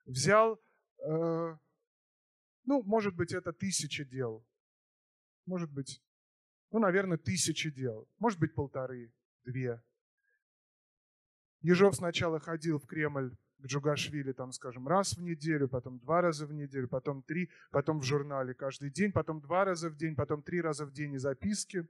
[0.06, 0.60] взял,
[1.04, 1.56] э,
[2.64, 4.44] ну, может быть, это тысячи дел.
[5.46, 6.02] Может быть,
[6.70, 8.08] ну, наверное, тысячи дел.
[8.18, 9.12] Может быть, полторы,
[9.44, 9.82] две.
[11.60, 16.46] Ежов сначала ходил в Кремль к Джугашвили, там, скажем, раз в неделю, потом два раза
[16.46, 20.42] в неделю, потом три, потом в журнале каждый день, потом два раза в день, потом
[20.42, 21.86] три раза в день и записки.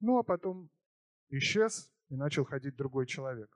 [0.00, 0.70] Ну, а потом
[1.28, 3.50] исчез, и начал ходить другой человек.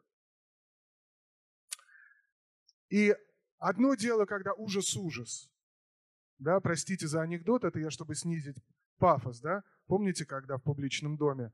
[2.89, 3.15] И
[3.59, 5.51] одно дело, когда ужас-ужас.
[6.39, 8.57] Да, простите за анекдот, это я, чтобы снизить
[8.99, 9.63] пафос, да?
[9.87, 11.53] Помните, когда в публичном доме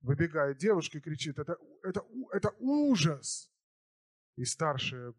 [0.00, 3.50] выбегает девушка и кричит, это, это, это ужас.
[4.36, 5.12] И старшая,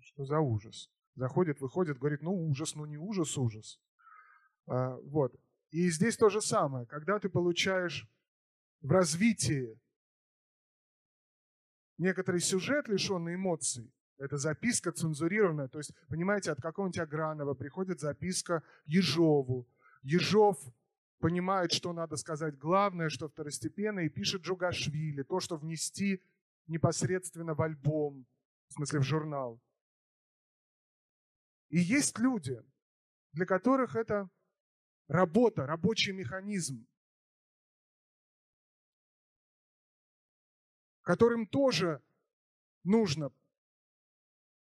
[0.00, 0.90] что за ужас?
[1.16, 3.80] Заходит, выходит, говорит, ну ужас, ну не ужас, ужас.
[4.66, 5.34] А, вот.
[5.70, 6.86] И здесь то же самое.
[6.86, 8.08] Когда ты получаешь
[8.80, 9.78] в развитии.
[11.98, 15.68] Некоторый сюжет, лишенный эмоций, это записка цензурированная.
[15.68, 19.68] То есть, понимаете, от какого-нибудь Агранова приходит записка Ежову.
[20.02, 20.58] Ежов
[21.18, 26.22] понимает, что надо сказать главное, что второстепенно, и пишет Джугашвили, то, что внести
[26.66, 28.26] непосредственно в альбом,
[28.68, 29.60] в смысле в журнал.
[31.68, 32.62] И есть люди,
[33.32, 34.28] для которых это
[35.08, 36.86] работа, рабочий механизм.
[41.10, 42.00] Которым тоже
[42.84, 43.32] нужно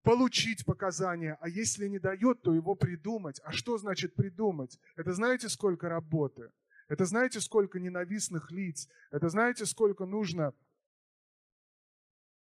[0.03, 3.41] получить показания, а если не дает, то его придумать.
[3.43, 4.79] А что значит придумать?
[4.95, 6.51] Это знаете, сколько работы?
[6.88, 8.88] Это знаете, сколько ненавистных лиц?
[9.10, 10.53] Это знаете, сколько нужно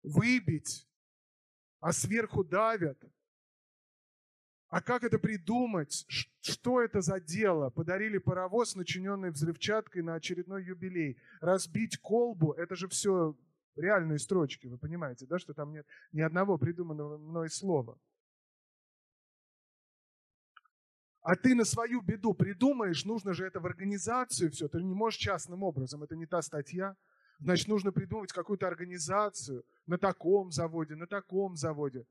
[0.02, 0.88] выбить,
[1.82, 3.04] а сверху давят?
[4.70, 6.06] А как это придумать?
[6.40, 7.70] Что это за дело?
[7.70, 11.22] Подарили паровоз, начиненный взрывчаткой на очередной юбилей.
[11.42, 13.36] Разбить колбу– это же все
[13.80, 17.98] реальные строчки, вы понимаете, да, что там нет ни одного придуманного мной слова.
[21.22, 25.20] А ты на свою беду придумаешь, нужно же это в организацию все, ты не можешь
[25.20, 26.96] частным образом, это не та статья.
[27.40, 32.06] Значит, нужно придумать какую-то организацию на таком заводе, на таком заводе.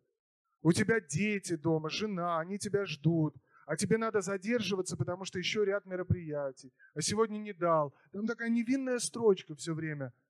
[0.62, 3.36] У тебя дети дома, жена, они тебя ждут,
[3.66, 7.94] а тебе надо задерживаться, потому что еще ряд мероприятий, а сегодня не дал.
[8.12, 10.12] Там такая невинная строчка все время–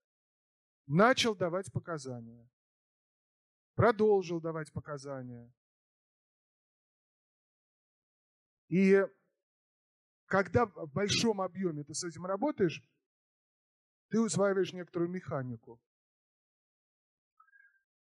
[0.88, 2.48] начал давать показания,
[3.74, 5.52] продолжил давать показания.
[8.68, 9.06] И
[10.26, 12.82] когда в большом объеме ты с этим работаешь,
[14.08, 15.80] ты усваиваешь некоторую механику.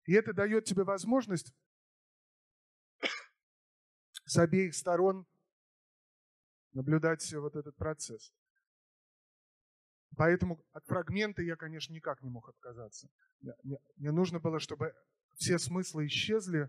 [0.04, 1.54] И это дает тебе возможность
[4.24, 5.26] с обеих сторон
[6.72, 8.32] наблюдать вот этот процесс.
[10.20, 13.08] Поэтому от фрагмента я, конечно, никак не мог отказаться.
[13.40, 13.78] Мне,
[14.12, 14.94] нужно было, чтобы
[15.36, 16.68] все смыслы исчезли,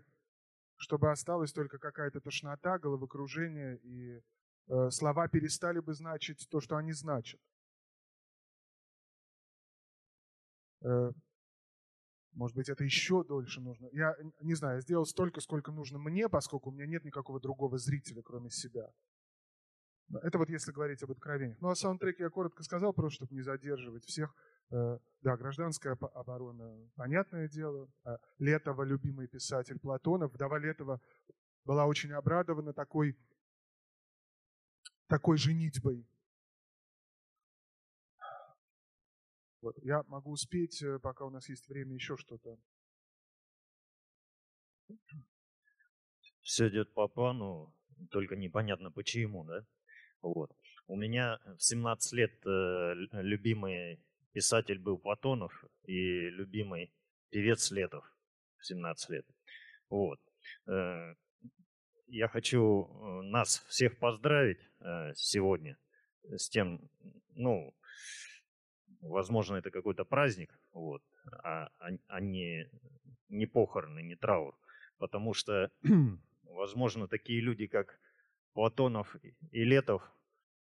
[0.76, 4.22] чтобы осталась только какая-то тошнота, головокружение, и
[4.68, 7.42] э, слова перестали бы значить то, что они значат.
[10.80, 11.12] Э,
[12.32, 13.90] может быть, это еще дольше нужно.
[13.92, 17.76] Я не знаю, я сделал столько, сколько нужно мне, поскольку у меня нет никакого другого
[17.76, 18.88] зрителя, кроме себя.
[20.20, 21.58] Это вот если говорить об откровениях.
[21.60, 24.34] Ну, о саундтреке я коротко сказал, просто чтобы не задерживать всех.
[24.70, 27.90] Э, да, гражданская оборона, понятное дело.
[28.04, 30.32] Э, Летова, любимый писатель Платонов.
[30.32, 31.00] Вдова Летова
[31.64, 33.16] была очень обрадована такой,
[35.06, 36.06] такой женитьбой.
[39.62, 39.78] Вот.
[39.82, 42.58] Я могу успеть, э, пока у нас есть время, еще что-то.
[46.42, 47.72] Все идет по плану,
[48.10, 49.64] только непонятно почему, да?
[50.22, 50.50] Вот.
[50.86, 54.00] У меня в 17 лет э, любимый
[54.32, 56.92] писатель был Платонов и любимый
[57.30, 58.04] певец Летов
[58.58, 59.26] в 17 лет.
[59.90, 60.20] Вот.
[60.66, 61.14] Э,
[62.06, 65.76] я хочу э, нас всех поздравить э, сегодня
[66.24, 66.80] с тем,
[67.34, 67.74] ну,
[69.00, 71.02] возможно, это какой-то праздник, вот,
[71.42, 72.68] а, а, а не,
[73.28, 74.54] не похороны, не траур.
[74.98, 75.70] Потому что,
[76.44, 77.98] возможно, такие люди, как
[78.52, 79.16] Платонов
[79.50, 80.02] и Летов,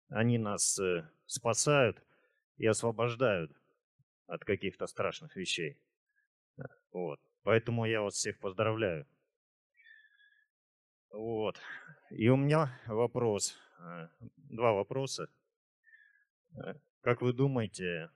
[0.10, 2.02] они нас э, спасают
[2.58, 3.52] и освобождают
[4.28, 5.80] от каких-то страшных вещей.
[6.92, 7.20] Вот.
[7.44, 9.08] Поэтому я вас всех поздравляю.
[11.12, 11.60] Вот.
[12.10, 15.30] И у меня вопрос, э, два вопроса.
[16.56, 18.12] Э, как вы думаете,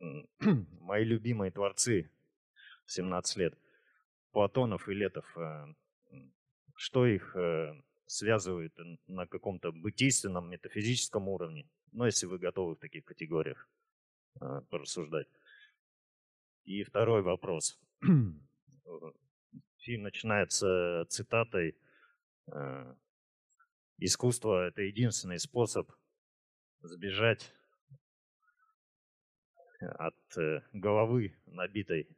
[0.80, 2.10] мои любимые творцы
[2.84, 3.58] в 17 лет,
[4.32, 5.24] Платонов и Летов,
[6.74, 7.72] что их э,
[8.06, 11.68] связывает на каком-то бытийственном, метафизическом уровне.
[11.92, 13.68] Ну, если вы готовы в таких категориях
[14.40, 15.28] э, порассуждать.
[16.64, 17.78] И второй вопрос.
[19.78, 21.76] Фильм начинается цитатой
[23.98, 25.90] «Искусство– это единственный способ
[26.82, 27.54] сбежать
[29.80, 32.08] от э, головы, набитой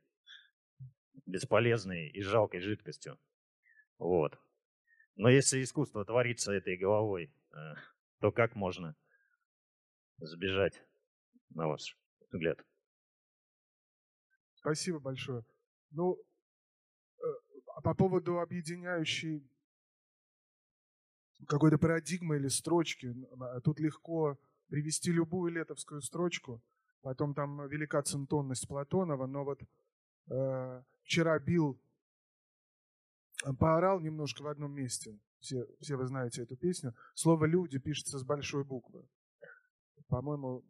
[1.27, 3.19] бесполезной и жалкой жидкостью.
[3.99, 4.39] Вот.
[5.17, 7.57] Но если искусство творится этой головой, э,
[8.21, 8.95] то как можно
[10.19, 10.83] сбежать,
[11.51, 11.97] на ваш
[12.31, 12.65] взгляд?
[14.55, 15.43] Спасибо большое.
[15.91, 16.19] Ну,
[17.19, 17.23] э,
[17.75, 19.49] а по поводу объединяющей
[21.49, 24.39] какой-то парадигмы или строчки, а тут легко
[24.69, 26.63] привести любую летовскую строчку,
[27.01, 29.63] потом там велика центонность Платонова, но вот
[30.31, 31.81] э, вчера бил
[33.59, 35.19] поорал немножко в одном месте.
[35.41, 36.95] Все, все вы знаете эту песню.
[37.15, 39.07] Слово «люди» пишется с большой буквы.
[40.09, 40.65] По-моему,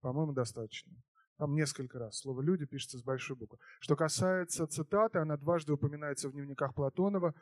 [0.00, 0.92] по-моему, достаточно.
[1.36, 2.18] Там несколько раз.
[2.18, 3.58] Слово «люди» пишется с большой буквы.
[3.80, 7.34] Что касается цитаты, она дважды упоминается в дневниках Платонова.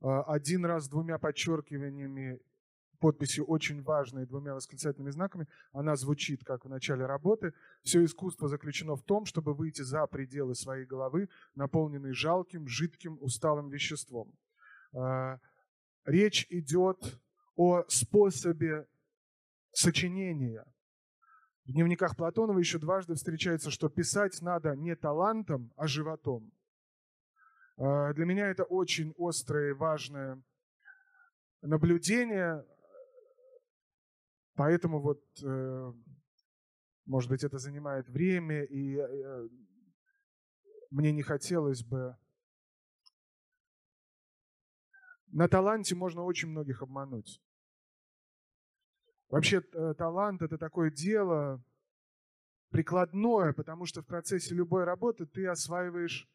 [0.00, 2.40] А, один раз двумя подчеркиваниями,
[2.98, 5.46] подписью очень важной, двумя восклицательными знаками.
[5.72, 7.52] Она звучит, как в начале работы.
[7.82, 13.68] Все искусство заключено в том, чтобы выйти за пределы своей головы, наполненной жалким, жидким, усталым
[13.68, 14.32] веществом.
[14.94, 15.38] А,
[16.04, 17.20] речь идет
[17.56, 18.86] о способе
[19.72, 20.64] сочинения.
[21.64, 26.52] В дневниках Платонова еще дважды встречается, что писать надо не талантом, а животом.
[27.76, 30.42] А, для меня это очень острое и важное
[31.62, 32.64] наблюдение,
[34.56, 35.92] поэтому вот, э,
[37.04, 39.48] может быть, это занимает время, и э,
[40.90, 42.16] мне не хотелось бы...
[45.28, 47.42] На таланте можно очень многих обмануть.
[49.28, 51.62] Вообще э, талант– это такое дело
[52.70, 56.28] прикладное, потому что в процессе любой работы ты осваиваешь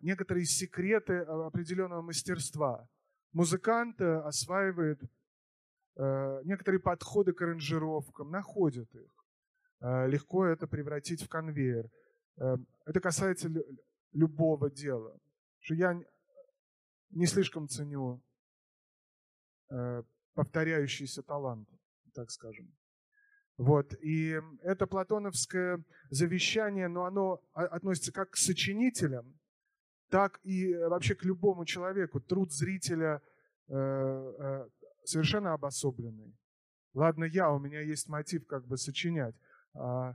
[0.00, 2.88] некоторые секреты э, определенного мастерства.
[3.32, 5.06] Музыкант э, осваивает э,
[5.96, 9.12] некоторые подходы к аранжировкам, находит их.
[9.80, 11.90] Легко это превратить в конвейер.
[12.38, 13.50] Эм, это касается
[14.12, 15.18] любого дела.
[15.58, 16.00] Что я
[17.10, 18.22] не слишком ценю
[20.34, 21.68] повторяющийся талант,
[22.14, 22.74] так скажем.
[23.56, 23.94] Вот.
[24.00, 29.38] И это платоновское завещание, но оно относится как к сочинителям,
[30.08, 32.20] так и э, вообще к любому человеку.
[32.20, 33.22] Труд зрителя
[33.68, 34.68] э, э,
[35.04, 36.34] совершенно обособленный.
[36.94, 39.34] Ладно, я, у меня есть мотив как бы сочинять.
[39.74, 40.14] А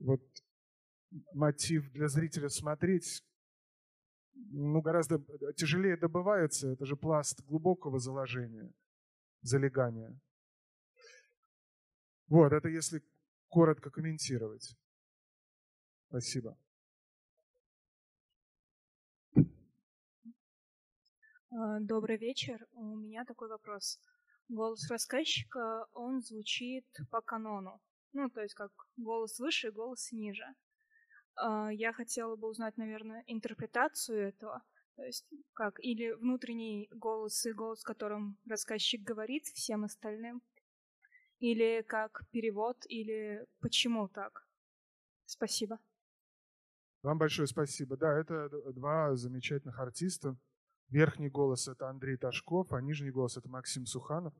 [0.00, 0.22] вот
[1.32, 3.24] мотив для зрителя смотреть,
[4.32, 5.18] ну, гораздо
[5.54, 6.68] тяжелее добывается.
[6.68, 8.72] Это же пласт глубокого заложения,
[9.42, 10.18] залегания.
[12.28, 13.02] Вот, это если
[13.48, 14.76] коротко комментировать.
[16.08, 16.56] Спасибо.
[21.50, 22.66] Добрый вечер.
[22.72, 23.98] У меня такой вопрос.
[24.48, 27.80] Голос рассказчика, он звучит по канону.
[28.12, 30.44] Ну, то есть как голос выше голос ниже.
[31.36, 34.62] А, я хотела бы узнать, наверное, интерпретацию этого.
[34.96, 40.42] То есть как или внутренний голос и голос, которым рассказчик говорит всем остальным,
[41.38, 44.46] или как перевод, или почему так.
[45.24, 45.78] Спасибо.
[47.02, 47.96] Вам большое спасибо.
[47.96, 50.36] Да, это два замечательных артиста.
[50.90, 54.34] Верхний голос– это Андрей Ташков, а нижний голос– это Максим Суханов.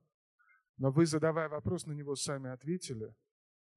[0.78, 3.14] Но вы, задавая вопрос, на него сами ответили,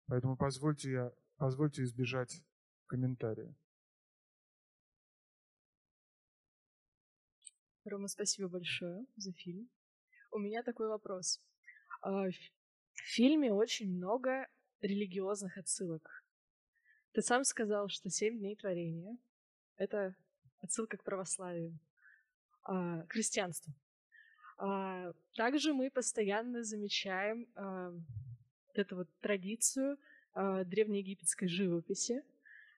[0.07, 2.43] поэтому позвольте, я, позвольте избежать
[2.87, 3.55] комментария.
[7.85, 9.69] Рома, спасибо большое за фильм.
[10.31, 11.43] У меня такой вопрос.
[12.01, 12.33] А, в
[12.95, 14.47] фильме очень много
[14.81, 16.25] религиозных отсылок.
[17.11, 19.15] Ты сам сказал, что «Семь дней творения»—
[19.75, 20.15] это
[20.61, 21.77] отсылка к православию
[24.57, 29.97] А, также мы постоянно замечаем а, вот эту вот традицию
[30.35, 32.23] древнеегипетской живописи.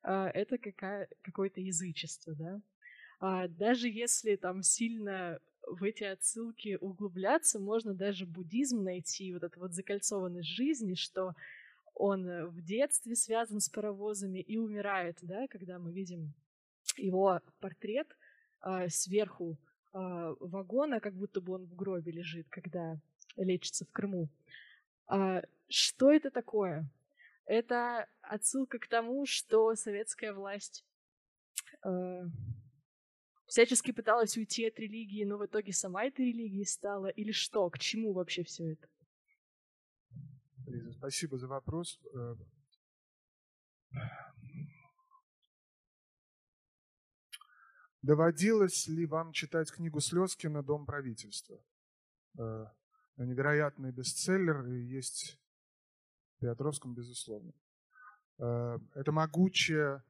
[0.03, 3.47] Это какая, какое-то язычество, да.
[3.47, 9.71] Даже если там сильно в эти отсылки углубляться, можно даже буддизм найти, вот эту вот
[9.71, 11.33] закольцованность жизни, что
[11.95, 16.33] он в детстве связан с паровозами и умирает, да, когда мы видим
[16.97, 18.07] его портрет
[18.63, 19.64] э, сверху э,
[19.95, 22.99] вагона, как будто бы он в гробе лежит, когда
[23.37, 24.29] лечится в Крыму.
[25.07, 26.89] А, что это такое?
[27.45, 30.83] Это отсылка к тому, что советская власть
[31.85, 32.23] э,
[33.45, 37.07] всячески пыталась уйти от религии, но в итоге сама этой религией стала?
[37.07, 37.69] Или что?
[37.69, 38.87] К чему вообще все это?
[40.65, 41.99] Лиза, спасибо за вопрос.
[48.05, 51.59] Доводилось ли вам читать книгу Слезкина «Дом правительства»?
[52.37, 52.67] Э,
[53.17, 55.39] невероятный бестселлер и есть
[56.37, 57.51] в Петровском, безусловно.
[58.37, 60.03] Э, это могучая,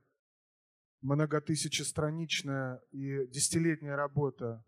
[1.03, 4.65] многотысячестраничная и десятилетняя работа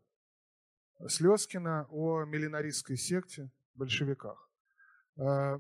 [1.06, 4.50] Слезкина о миллинаристской секте, большевиках.
[5.18, 5.60] Э,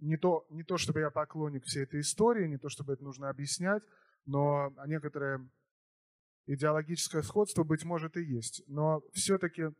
[0.00, 3.30] не то, не то, чтобы я поклонник всей этой истории, не то, чтобы это нужно
[3.30, 3.82] объяснять,
[4.26, 5.48] но некоторые
[6.48, 8.62] идеологическое сходство, быть может, и есть.
[8.66, 9.70] Но все-таки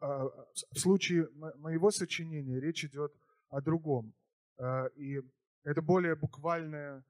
[0.00, 0.24] а,
[0.72, 3.12] в случае моего сочинения речь идет
[3.50, 4.14] о другом.
[4.56, 5.20] А, и
[5.64, 7.04] это более буквальная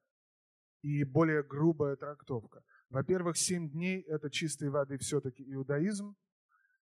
[0.82, 2.62] и более грубая трактовка.
[2.88, 6.16] Во-первых, семь дней– это чистой воды все-таки иудаизм.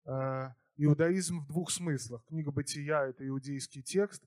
[0.05, 2.25] А, иудаизм в двух смыслах.
[2.25, 4.23] Книга «Бытия»– это иудейский текст.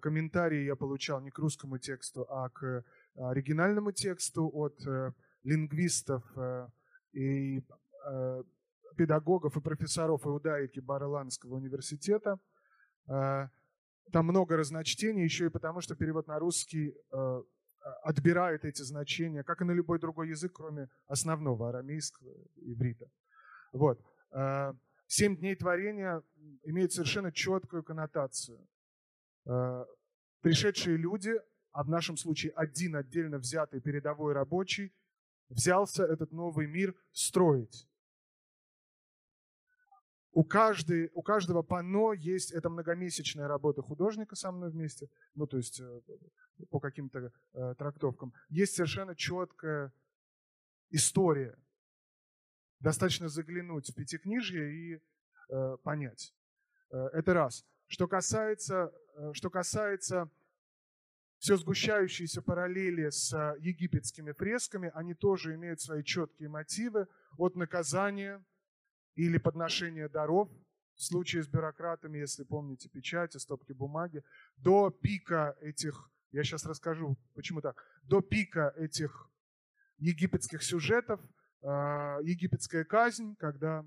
[0.00, 2.82] Комментарии я получал не к русскому тексту, а к
[3.14, 5.12] оригинальному тексту от э,
[5.46, 6.68] лингвистов э,
[7.12, 7.62] и
[8.06, 8.42] э,
[8.96, 12.38] педагогов и профессоров Иудаики Бареланского университета.
[13.08, 13.48] Э,
[14.12, 16.94] там много разночтений, еще и потому, что перевод на русский
[18.04, 23.06] отбирает эти значения, как и на любой другой язык, кроме основного арамейского, иврита.
[23.72, 24.00] Вот.
[25.08, 26.22] Семь дней творения
[26.62, 28.64] имеют совершенно четкую коннотацию.
[30.40, 31.32] Пришедшие люди,
[31.72, 34.92] а в нашем случае один отдельно взятый передовой рабочий,
[35.48, 37.88] взялся этот новый мир строить.
[40.32, 45.56] У, каждой, у каждого пано есть эта многомесячная работа художника со мной вместе, ну то
[45.56, 46.00] есть э,
[46.68, 48.34] по каким-то э, трактовкам.
[48.50, 49.94] Есть совершенно четкая
[50.90, 51.56] история.
[52.80, 55.02] Достаточно заглянуть в пятикнижье и
[55.48, 56.34] э, понять.
[56.90, 57.64] Э, это раз.
[57.86, 60.30] Что касается, э, что касается
[61.46, 67.06] все сгущающиеся параллели с а, египетскими фресками, они тоже имеют свои четкие мотивы
[67.38, 68.44] от наказания
[69.14, 70.50] или подношения даров,
[70.96, 74.24] в случае с бюрократами, если помните печати, стопки бумаги,
[74.56, 79.30] до пика этих, я сейчас расскажу, почему так, до пика этих
[79.98, 81.20] египетских сюжетов,
[81.62, 83.86] а, египетская казнь, когда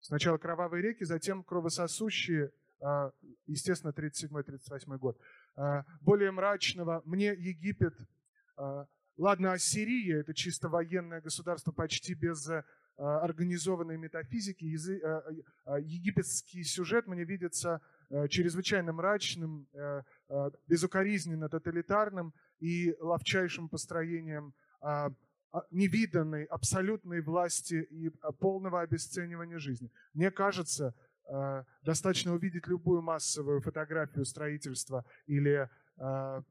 [0.00, 3.12] сначала кровавые реки, затем кровососущие, а,
[3.46, 5.16] естественно, 37-38 год.
[5.58, 7.02] А, более мрачного.
[7.04, 7.94] Мне Египет,
[8.56, 8.86] а,
[9.16, 12.62] ладно, Ассирия, это чисто военное государство, почти без а,
[12.96, 14.64] организованной метафизики.
[14.64, 17.80] Египетский сюжет мне видится
[18.28, 19.68] чрезвычайно мрачным,
[20.66, 24.54] безукоризненно тоталитарным и ловчайшим построением
[25.70, 29.92] невиданной абсолютной власти и полного обесценивания жизни.
[30.12, 30.94] Мне кажется,
[31.82, 35.68] достаточно увидеть любую массовую фотографию строительства или
[35.98, 36.42] э,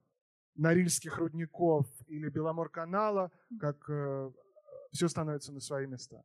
[0.56, 4.32] Норильских рудников или Беломор-канала, как э,
[4.92, 6.24] все становится на свои места.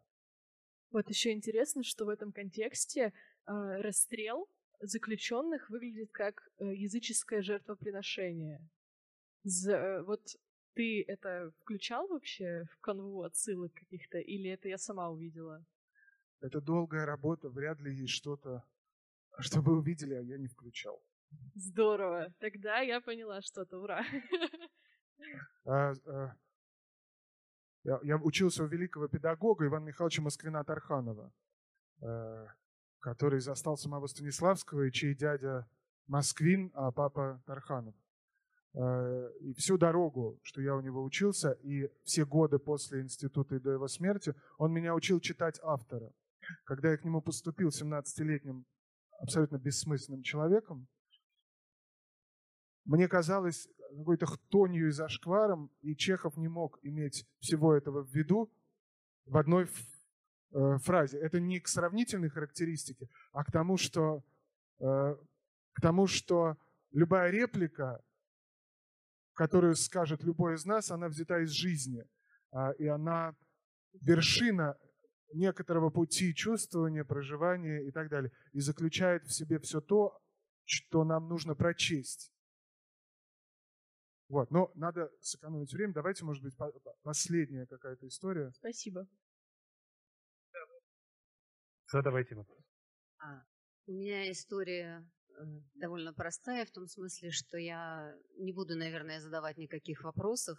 [0.90, 3.12] Вот еще интересно, что в этом контексте
[3.46, 4.48] э, расстрел
[4.80, 8.61] заключенных выглядит как э, языческое жертвоприношение.
[9.44, 10.20] За, э, вот
[10.74, 15.64] ты это включал вообще в канву отсылок каких-то, или это я сама увидела?
[16.43, 18.64] Это долгая работа, вряд ли есть что-то,
[19.38, 21.01] что вы увидели, а я не включал.
[21.55, 22.34] Здорово.
[22.40, 23.78] Тогда я поняла что-то.
[23.78, 24.05] Ура.
[25.64, 26.36] А, а,
[27.84, 31.32] я, я учился у великого педагога Ивана Михайловича Москвина Тарханова,
[32.01, 32.47] э,
[32.99, 35.68] который застал самого Станиславского, и чей дядя
[36.09, 37.95] Москвин, а папа Тарханов.
[38.74, 43.61] Э, и всю дорогу, что я у него учился, и все годы после института и
[43.61, 46.12] до его смерти, он меня учил читать автора.
[46.64, 48.64] Когда я к нему поступил 17-летним
[49.20, 50.88] абсолютно бессмысленным человеком,
[52.84, 58.50] мне казалось какой-то хтонью и зашкваром, и Чехов не мог иметь всего этого в виду
[59.26, 59.68] в одной
[60.53, 61.18] э, фразе.
[61.18, 64.24] Это не к сравнительной характеристике, а к тому, что,
[64.80, 65.16] э,
[65.72, 66.57] к тому, что
[66.90, 68.03] любая реплика,
[69.34, 72.05] которую скажет любой из нас, она взята из жизни.
[72.53, 73.36] Э, и она
[74.00, 74.76] вершина
[75.35, 78.33] некоторого пути чувствования, проживания и так далее.
[78.53, 80.18] И заключает в себе все то,
[80.64, 82.33] что нам нужно прочесть.
[84.28, 85.93] Вот, но надо сэкономить время.
[85.93, 86.55] Давайте, может быть,
[87.03, 88.51] последняя какая-то история.
[88.53, 89.07] Спасибо.
[91.93, 92.64] Задавайте вопрос.
[93.18, 93.45] А,
[93.87, 95.43] у меня история э,
[95.74, 100.59] довольно простая в том смысле, что я не буду, наверное, задавать никаких вопросов.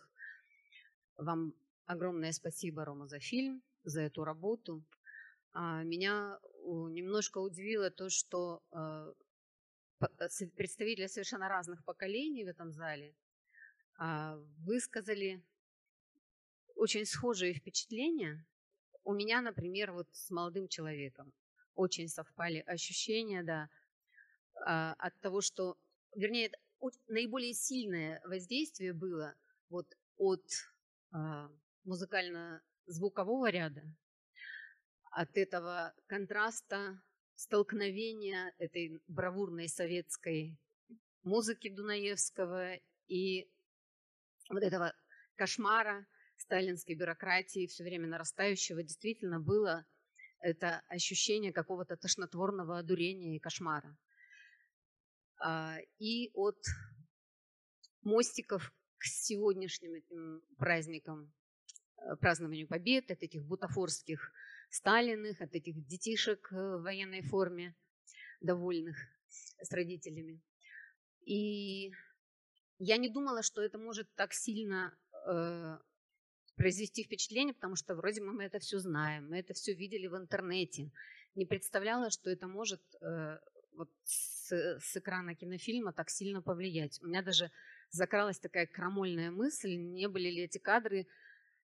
[1.17, 1.55] Вам
[1.85, 4.83] огромное спасибо, Рома, за фильм, за эту работу.
[5.53, 9.13] А меня немножко удивило то, что э,
[10.01, 13.15] э, представители совершенно разных поколений в этом зале
[13.97, 15.43] а, высказали
[16.75, 18.45] очень схожие впечатления.
[19.03, 21.31] У меня, например, вот с молодым человеком
[21.75, 23.69] очень совпали ощущения, да,
[24.65, 25.77] а, от того, что,
[26.15, 26.51] вернее,
[27.07, 29.35] наиболее сильное воздействие было
[29.69, 30.43] вот от
[31.11, 31.49] а,
[32.85, 33.83] музыкально-звукового ряда,
[35.11, 37.01] от этого контраста,
[37.35, 40.57] столкновения этой бравурной советской
[41.23, 42.75] музыки Дунаевского
[43.07, 43.49] и
[44.49, 44.93] вот этого
[45.35, 46.05] кошмара
[46.37, 49.85] сталинской бюрократии, все время нарастающего, действительно было
[50.39, 53.97] это ощущение какого-то тошнотворного одурения и кошмара.
[55.39, 56.61] А, и от
[58.01, 61.33] мостиков к сегодняшним этим праздникам,
[62.19, 64.31] празднованию побед, от этих бутафорских
[64.69, 67.75] Сталиных, от этих детишек в военной форме,
[68.41, 68.97] довольных
[69.61, 70.41] с родителями.
[71.25, 71.91] И
[72.79, 74.93] я не думала, что это может так сильно
[75.27, 75.77] э,
[76.55, 80.91] произвести впечатление, потому что вроде мы это все знаем, мы это все видели в интернете.
[81.35, 83.39] Не представляла, что это может э,
[83.75, 86.99] вот с, с экрана кинофильма так сильно повлиять.
[87.01, 87.51] У меня даже
[87.89, 91.07] закралась такая крамольная мысль, не были ли эти кадры,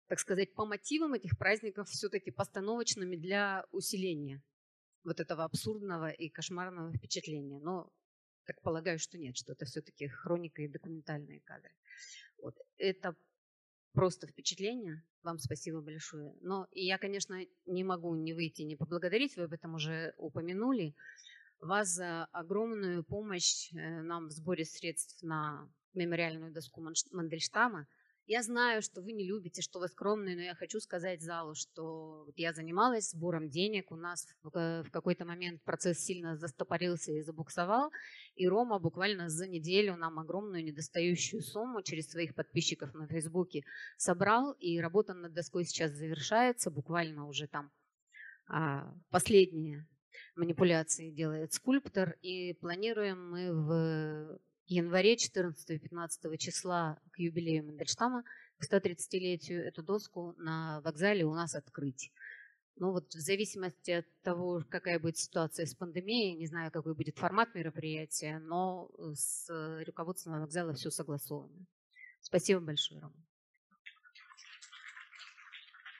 [0.10, 4.42] так сказать, по мотивам этих праздников все-таки постановочными для усиления
[5.04, 7.60] вот этого абсурдного и кошмарного впечатления.
[7.60, 7.94] Но
[8.46, 11.72] так полагаю, что нет, что это все-таки хроника и документальные кадры.
[12.42, 12.56] Вот.
[12.78, 13.16] Это
[13.94, 15.04] просто впечатление.
[15.22, 16.34] Вам спасибо большое.
[16.42, 20.96] Но и я, конечно, не могу не выйти, не поблагодарить, вы об этом уже упомянули,
[21.60, 26.82] вас за огромную помощь э, нам в сборе средств на мемориальную доску
[27.12, 27.88] Мандельштама–
[28.30, 32.28] я знаю, что вы не любите, что вы скромные, но я хочу сказать залу, что
[32.36, 33.92] я занималась сбором денег.
[33.92, 37.92] У нас в какой-то момент процесс сильно застопорился и забуксовал.
[38.36, 43.64] И Рома буквально за неделю нам огромную недостающую сумму через своих подписчиков на Фейсбуке
[43.98, 44.52] собрал.
[44.60, 46.70] И работа над доской сейчас завершается.
[46.70, 47.72] Буквально уже там
[48.48, 49.88] а, последние
[50.36, 52.16] манипуляции делает скульптор.
[52.22, 54.19] И планируем мы в
[54.70, 58.24] январе 14-15 числа к юбилею Мандельштама,
[58.58, 62.12] к 130-летию эту доску на вокзале у нас открыть.
[62.76, 67.18] Ну вот в зависимости от того, какая будет ситуация с пандемией, не знаю, какой будет
[67.18, 69.50] формат мероприятия, но с
[69.86, 71.66] руководством вокзала все согласовано.
[72.22, 73.14] Спасибо большое, Рома.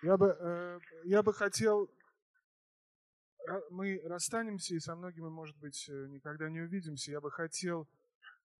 [0.02, 1.90] Я бы, э, я бы хотел...
[3.72, 7.12] Мы расстанемся, и со многими, может быть, э, никогда не увидимся.
[7.12, 7.90] Я бы хотел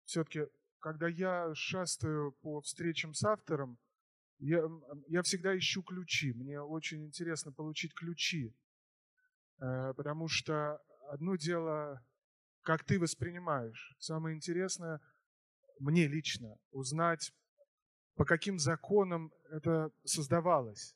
[0.10, 0.48] все-таки,
[0.80, 3.78] когда я шастаю по встречам с автором,
[4.40, 4.64] я,
[5.08, 6.34] я всегда ищу ключи.
[6.34, 8.56] Мне очень интересно получить ключи,
[9.60, 12.04] э, потому что одно дело,
[12.64, 13.96] как ты воспринимаешь.
[14.00, 15.00] Самое интересное
[15.80, 17.32] мне лично узнать,
[18.16, 20.96] по каким законам это создавалось.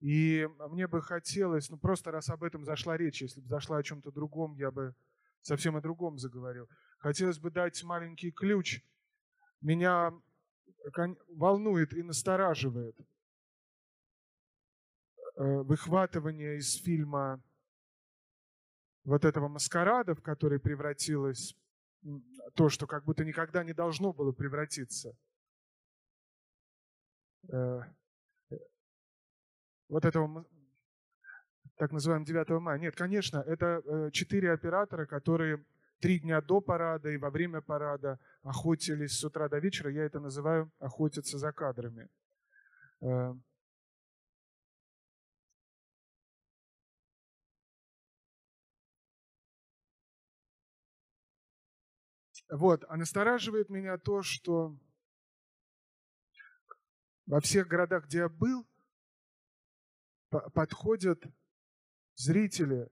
[0.00, 3.82] И мне бы хотелось, ну просто раз об этом зашла речь, если бы зашла о
[3.82, 4.94] чем-то другом, я бы
[5.40, 6.68] совсем о другом заговорил.
[6.98, 8.82] Хотелось бы дать маленький ключ.
[9.60, 10.12] Меня
[11.28, 12.96] волнует и настораживает
[15.36, 17.42] э, выхватывание из фильма
[19.04, 21.56] вот этого маскарада, в который превратилось
[22.54, 25.16] то, что как будто никогда не должно было превратиться.
[27.48, 27.80] Э,
[28.50, 28.56] э,
[29.88, 30.44] вот этого
[31.76, 32.78] так называемого 9 мая.
[32.78, 35.64] Нет, конечно, это четыре оператора, которые
[36.00, 39.90] три дня до парада и во время парада охотились с утра до вечера.
[39.90, 42.08] Я это называю охотиться за кадрами.
[43.00, 43.34] Э,
[52.50, 54.76] вот, а настораживает меня то, что
[57.26, 58.66] во всех городах, где я был,
[60.30, 61.22] подходят
[62.14, 62.90] зрители,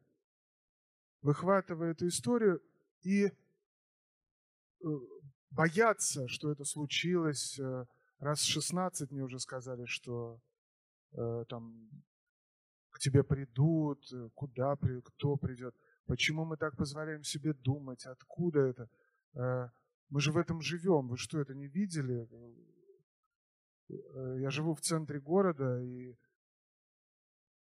[1.22, 2.62] выхватывая эту историю
[3.06, 4.88] и э,
[5.50, 7.58] боятся, что это случилось.
[7.58, 7.86] Э,
[8.18, 10.40] раз 16 мне уже сказали, что
[11.12, 11.88] э, там
[12.90, 15.76] к тебе придут, куда, при, кто придет.
[16.06, 18.06] Почему мы так позволяем себе думать?
[18.06, 18.88] Откуда это?
[20.08, 21.08] Мы же в этом живем.
[21.08, 22.26] Вы что, это не видели?
[24.40, 26.16] Я живу в центре города, и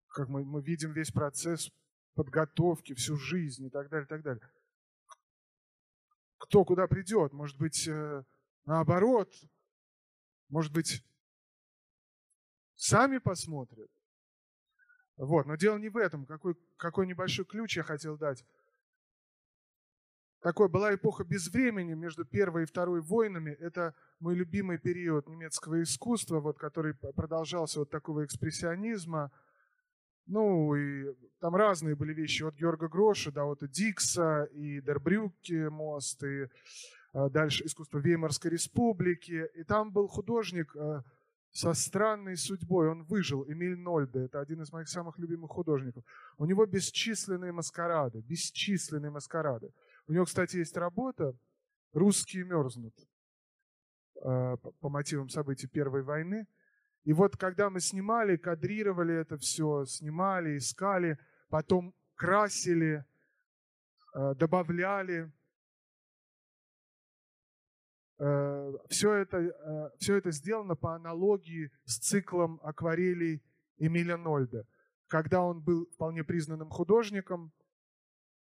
[0.09, 1.71] как мы, мы видим весь процесс
[2.13, 4.43] подготовки, всю жизнь и так далее, и так далее
[6.43, 7.31] кто куда придет.
[7.31, 8.23] Может быть, э,
[8.65, 9.33] наоборот.
[10.49, 11.01] Может быть,
[12.75, 13.89] сами посмотрят.
[15.15, 16.25] Вот, но дело не в этом.
[16.25, 18.45] Какой, какой небольшой ключ я хотел дать.
[20.41, 23.51] Такой была эпоха без времени между Первой и Второй войнами.
[23.51, 29.31] Это мой любимый период немецкого искусства, вот, который продолжался от такого экспрессионизма–
[30.25, 36.47] ну, и там разные были вещи, от Георга Гроша вот Дикса, и Дербрюки мост, и
[37.13, 39.49] а, дальше искусство Веймарской республики.
[39.55, 41.03] И там был художник а,
[41.51, 46.03] со странной судьбой, он выжил, Эмиль Нольде, это один из моих самых любимых художников.
[46.37, 49.71] У него бесчисленные маскарады, бесчисленные маскарады.
[50.07, 51.35] У него, кстати, есть работа
[51.91, 52.95] «Русские мерзнут»
[54.21, 56.47] а, по мотивам событий Первой войны–
[57.03, 61.17] и вот когда мы снимали, кадрировали это все, снимали, искали,
[61.49, 63.05] потом красили,
[64.15, 65.31] э, добавляли,
[68.19, 73.43] э, все это, э, все это сделано по аналогии с циклом акварелей
[73.77, 74.63] Эмиля Нольда.
[75.07, 77.51] Когда он был вполне признанным художником,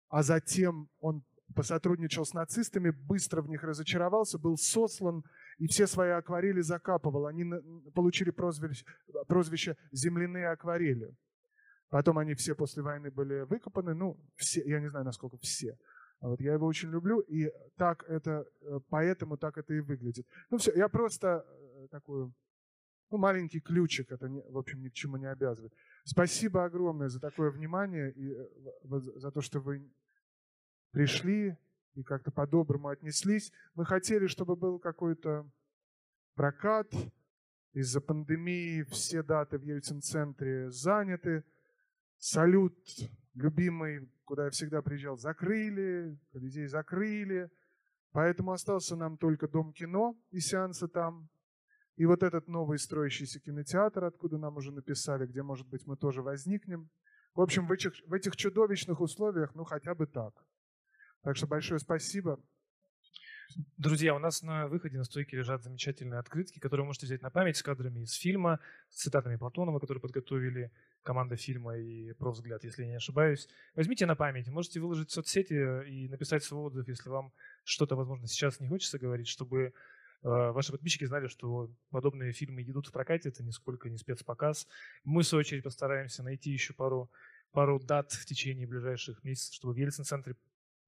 [0.10, 1.24] а затем он
[1.56, 5.24] посотрудничал с нацистами, быстро в них разочаровался, был сослан
[5.58, 7.28] и все свои акварели закапывал.
[7.28, 7.45] Они
[7.93, 8.86] получили прозвище,
[9.28, 11.16] прозвище «земляные акварели».
[11.89, 15.78] Потом они все после войны были выкопаны, ну, все, я не знаю, насколько все.
[16.22, 20.26] А вот я его очень люблю, и так это, э, поэтому так это и выглядит.
[20.49, 22.32] Ну все, я просто э, такой,
[23.12, 25.74] ну, маленький ключик, это, не, в общем, ни к чему не обязывает.
[26.04, 29.88] Спасибо огромное за такое внимание и э, за то, что вы
[30.91, 31.58] пришли,
[31.95, 33.51] и как-то по-доброму отнеслись.
[33.75, 35.49] Мы хотели, чтобы был какой-то
[36.35, 36.91] прокат.
[37.73, 41.43] Из-за пандемии все даты в Ельцин-центре заняты.
[42.17, 42.77] Салют,
[43.33, 47.49] любимый, куда я всегда приезжал, закрыли, Колизей закрыли.
[48.11, 51.29] Поэтому остался нам только Дом кино и сеансы там.
[51.95, 56.21] И вот этот новый строящийся кинотеатр, откуда нам уже написали, где, может быть, мы тоже
[56.21, 56.89] возникнем.
[57.35, 60.33] В общем, в этих, в этих чудовищных условиях, ну, хотя бы так.
[61.24, 62.38] Так что большое спасибо.
[63.78, 67.30] Друзья, у нас на выходе на стойке лежат замечательные открытки, которые вы можете взять на
[67.30, 68.59] память с кадрами из фильма,
[68.89, 70.69] с цитатами Платонова, которые подготовили
[71.01, 73.47] команда фильма и «Профвзгляд», если я не ошибаюсь.
[73.74, 75.53] Возьмите на память, можете выложить в соцсети
[75.88, 77.32] и написать свой отзыв, если вам
[77.63, 79.71] что-то, возможно, сейчас не хочется говорить, чтобы э,
[80.24, 84.67] ваши подписчики знали, что подобные фильмы идут в прокате, это нисколько не спецпоказ.
[85.05, 87.09] Мы, в свою очередь, постараемся найти еще пару,
[87.51, 90.36] пару дат в течение ближайших месяцев, чтобы в Ельцин-центре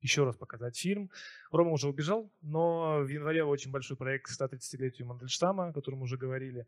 [0.02, 1.10] еще раз показать фильм.
[1.52, 6.18] Рома уже убежал, но в январе очень большой проект к 130-летию Мандельштама, о котором уже
[6.18, 6.68] говорили.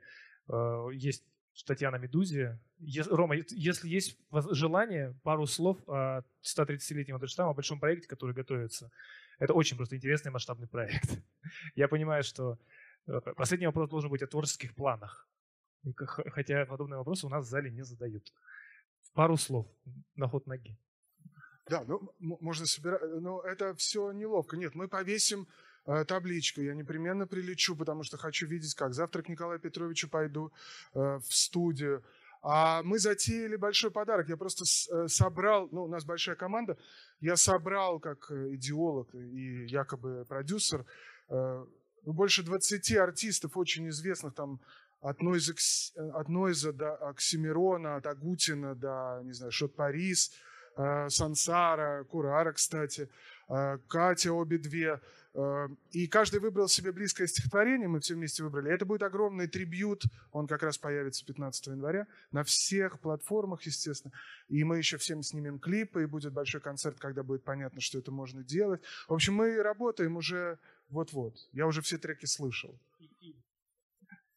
[0.49, 1.23] Э, есть
[1.53, 2.59] статья на «Медузе».
[3.09, 4.17] Рома, если есть
[4.51, 8.91] желание, пару слов о 130-летии Мандельштама, о большом проекте, который готовится.
[9.39, 11.19] Это очень просто интересный масштабный проект.
[11.75, 12.57] Я понимаю, что
[13.07, 15.27] э, последний вопрос должен быть о творческих планах.
[15.95, 18.33] Хотя подобные вопросы у нас в зале не задают.
[19.13, 19.67] Пару слов
[20.15, 20.77] на ход ноги.
[21.69, 24.55] Да, ну, можно собирать, но это все неловко.
[24.55, 25.47] Нет, мы повесим
[25.85, 30.51] э, табличку, я непременно прилечу, потому что хочу видеть, как завтра к Николаю Петровичу пойду
[30.93, 32.03] э, в студию.
[32.41, 34.29] А мы затеяли большой подарок.
[34.29, 36.77] Я просто э, собрал, ну, у нас большая команда,
[37.19, 40.85] я собрал как э, идеолог и якобы продюсер
[41.29, 41.65] э,
[42.05, 44.61] ну, больше 20 артистов очень известных, там
[45.01, 45.53] от Нойза,
[45.95, 50.33] э, от Нойза до Оксимирона, от Агутина до, не знаю, Шот Парис, э,
[51.09, 53.09] Сансара, Курара, кстати,
[53.49, 55.01] э, Катя, обе две.
[55.33, 58.71] Э, И каждый выбрал себе близкое стихотворение, мы все вместе выбрали.
[58.71, 64.13] Это будет огромный трибют, он как раз появится 15 января на всех платформах, естественно.
[64.49, 68.11] И мы еще всем снимем клипы, и будет большой концерт, когда будет понятно, что это
[68.11, 68.81] можно делать.
[69.07, 70.57] В общем, мы работаем уже
[70.89, 71.35] вот-вот.
[71.53, 72.79] Я уже все треки слышал.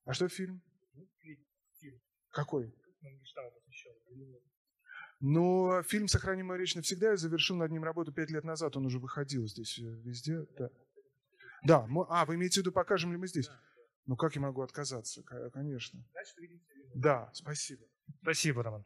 [0.05, 0.61] А что фильм?
[2.31, 2.73] Какой?
[5.21, 8.77] Ну, фильм «Сохрани мою речь навсегда» я завершил над ним работу пять лет назад.
[8.77, 10.47] Он уже выходил здесь э, везде.
[10.59, 10.71] Да,
[11.63, 13.51] да мо- а, вы имеете в виду, покажем ли мы здесь?
[14.07, 15.23] Ну, как я могу отказаться?
[15.23, 16.03] Ко- Конечно.
[16.95, 17.85] Да, спасибо.
[18.23, 18.85] Спасибо, Роман.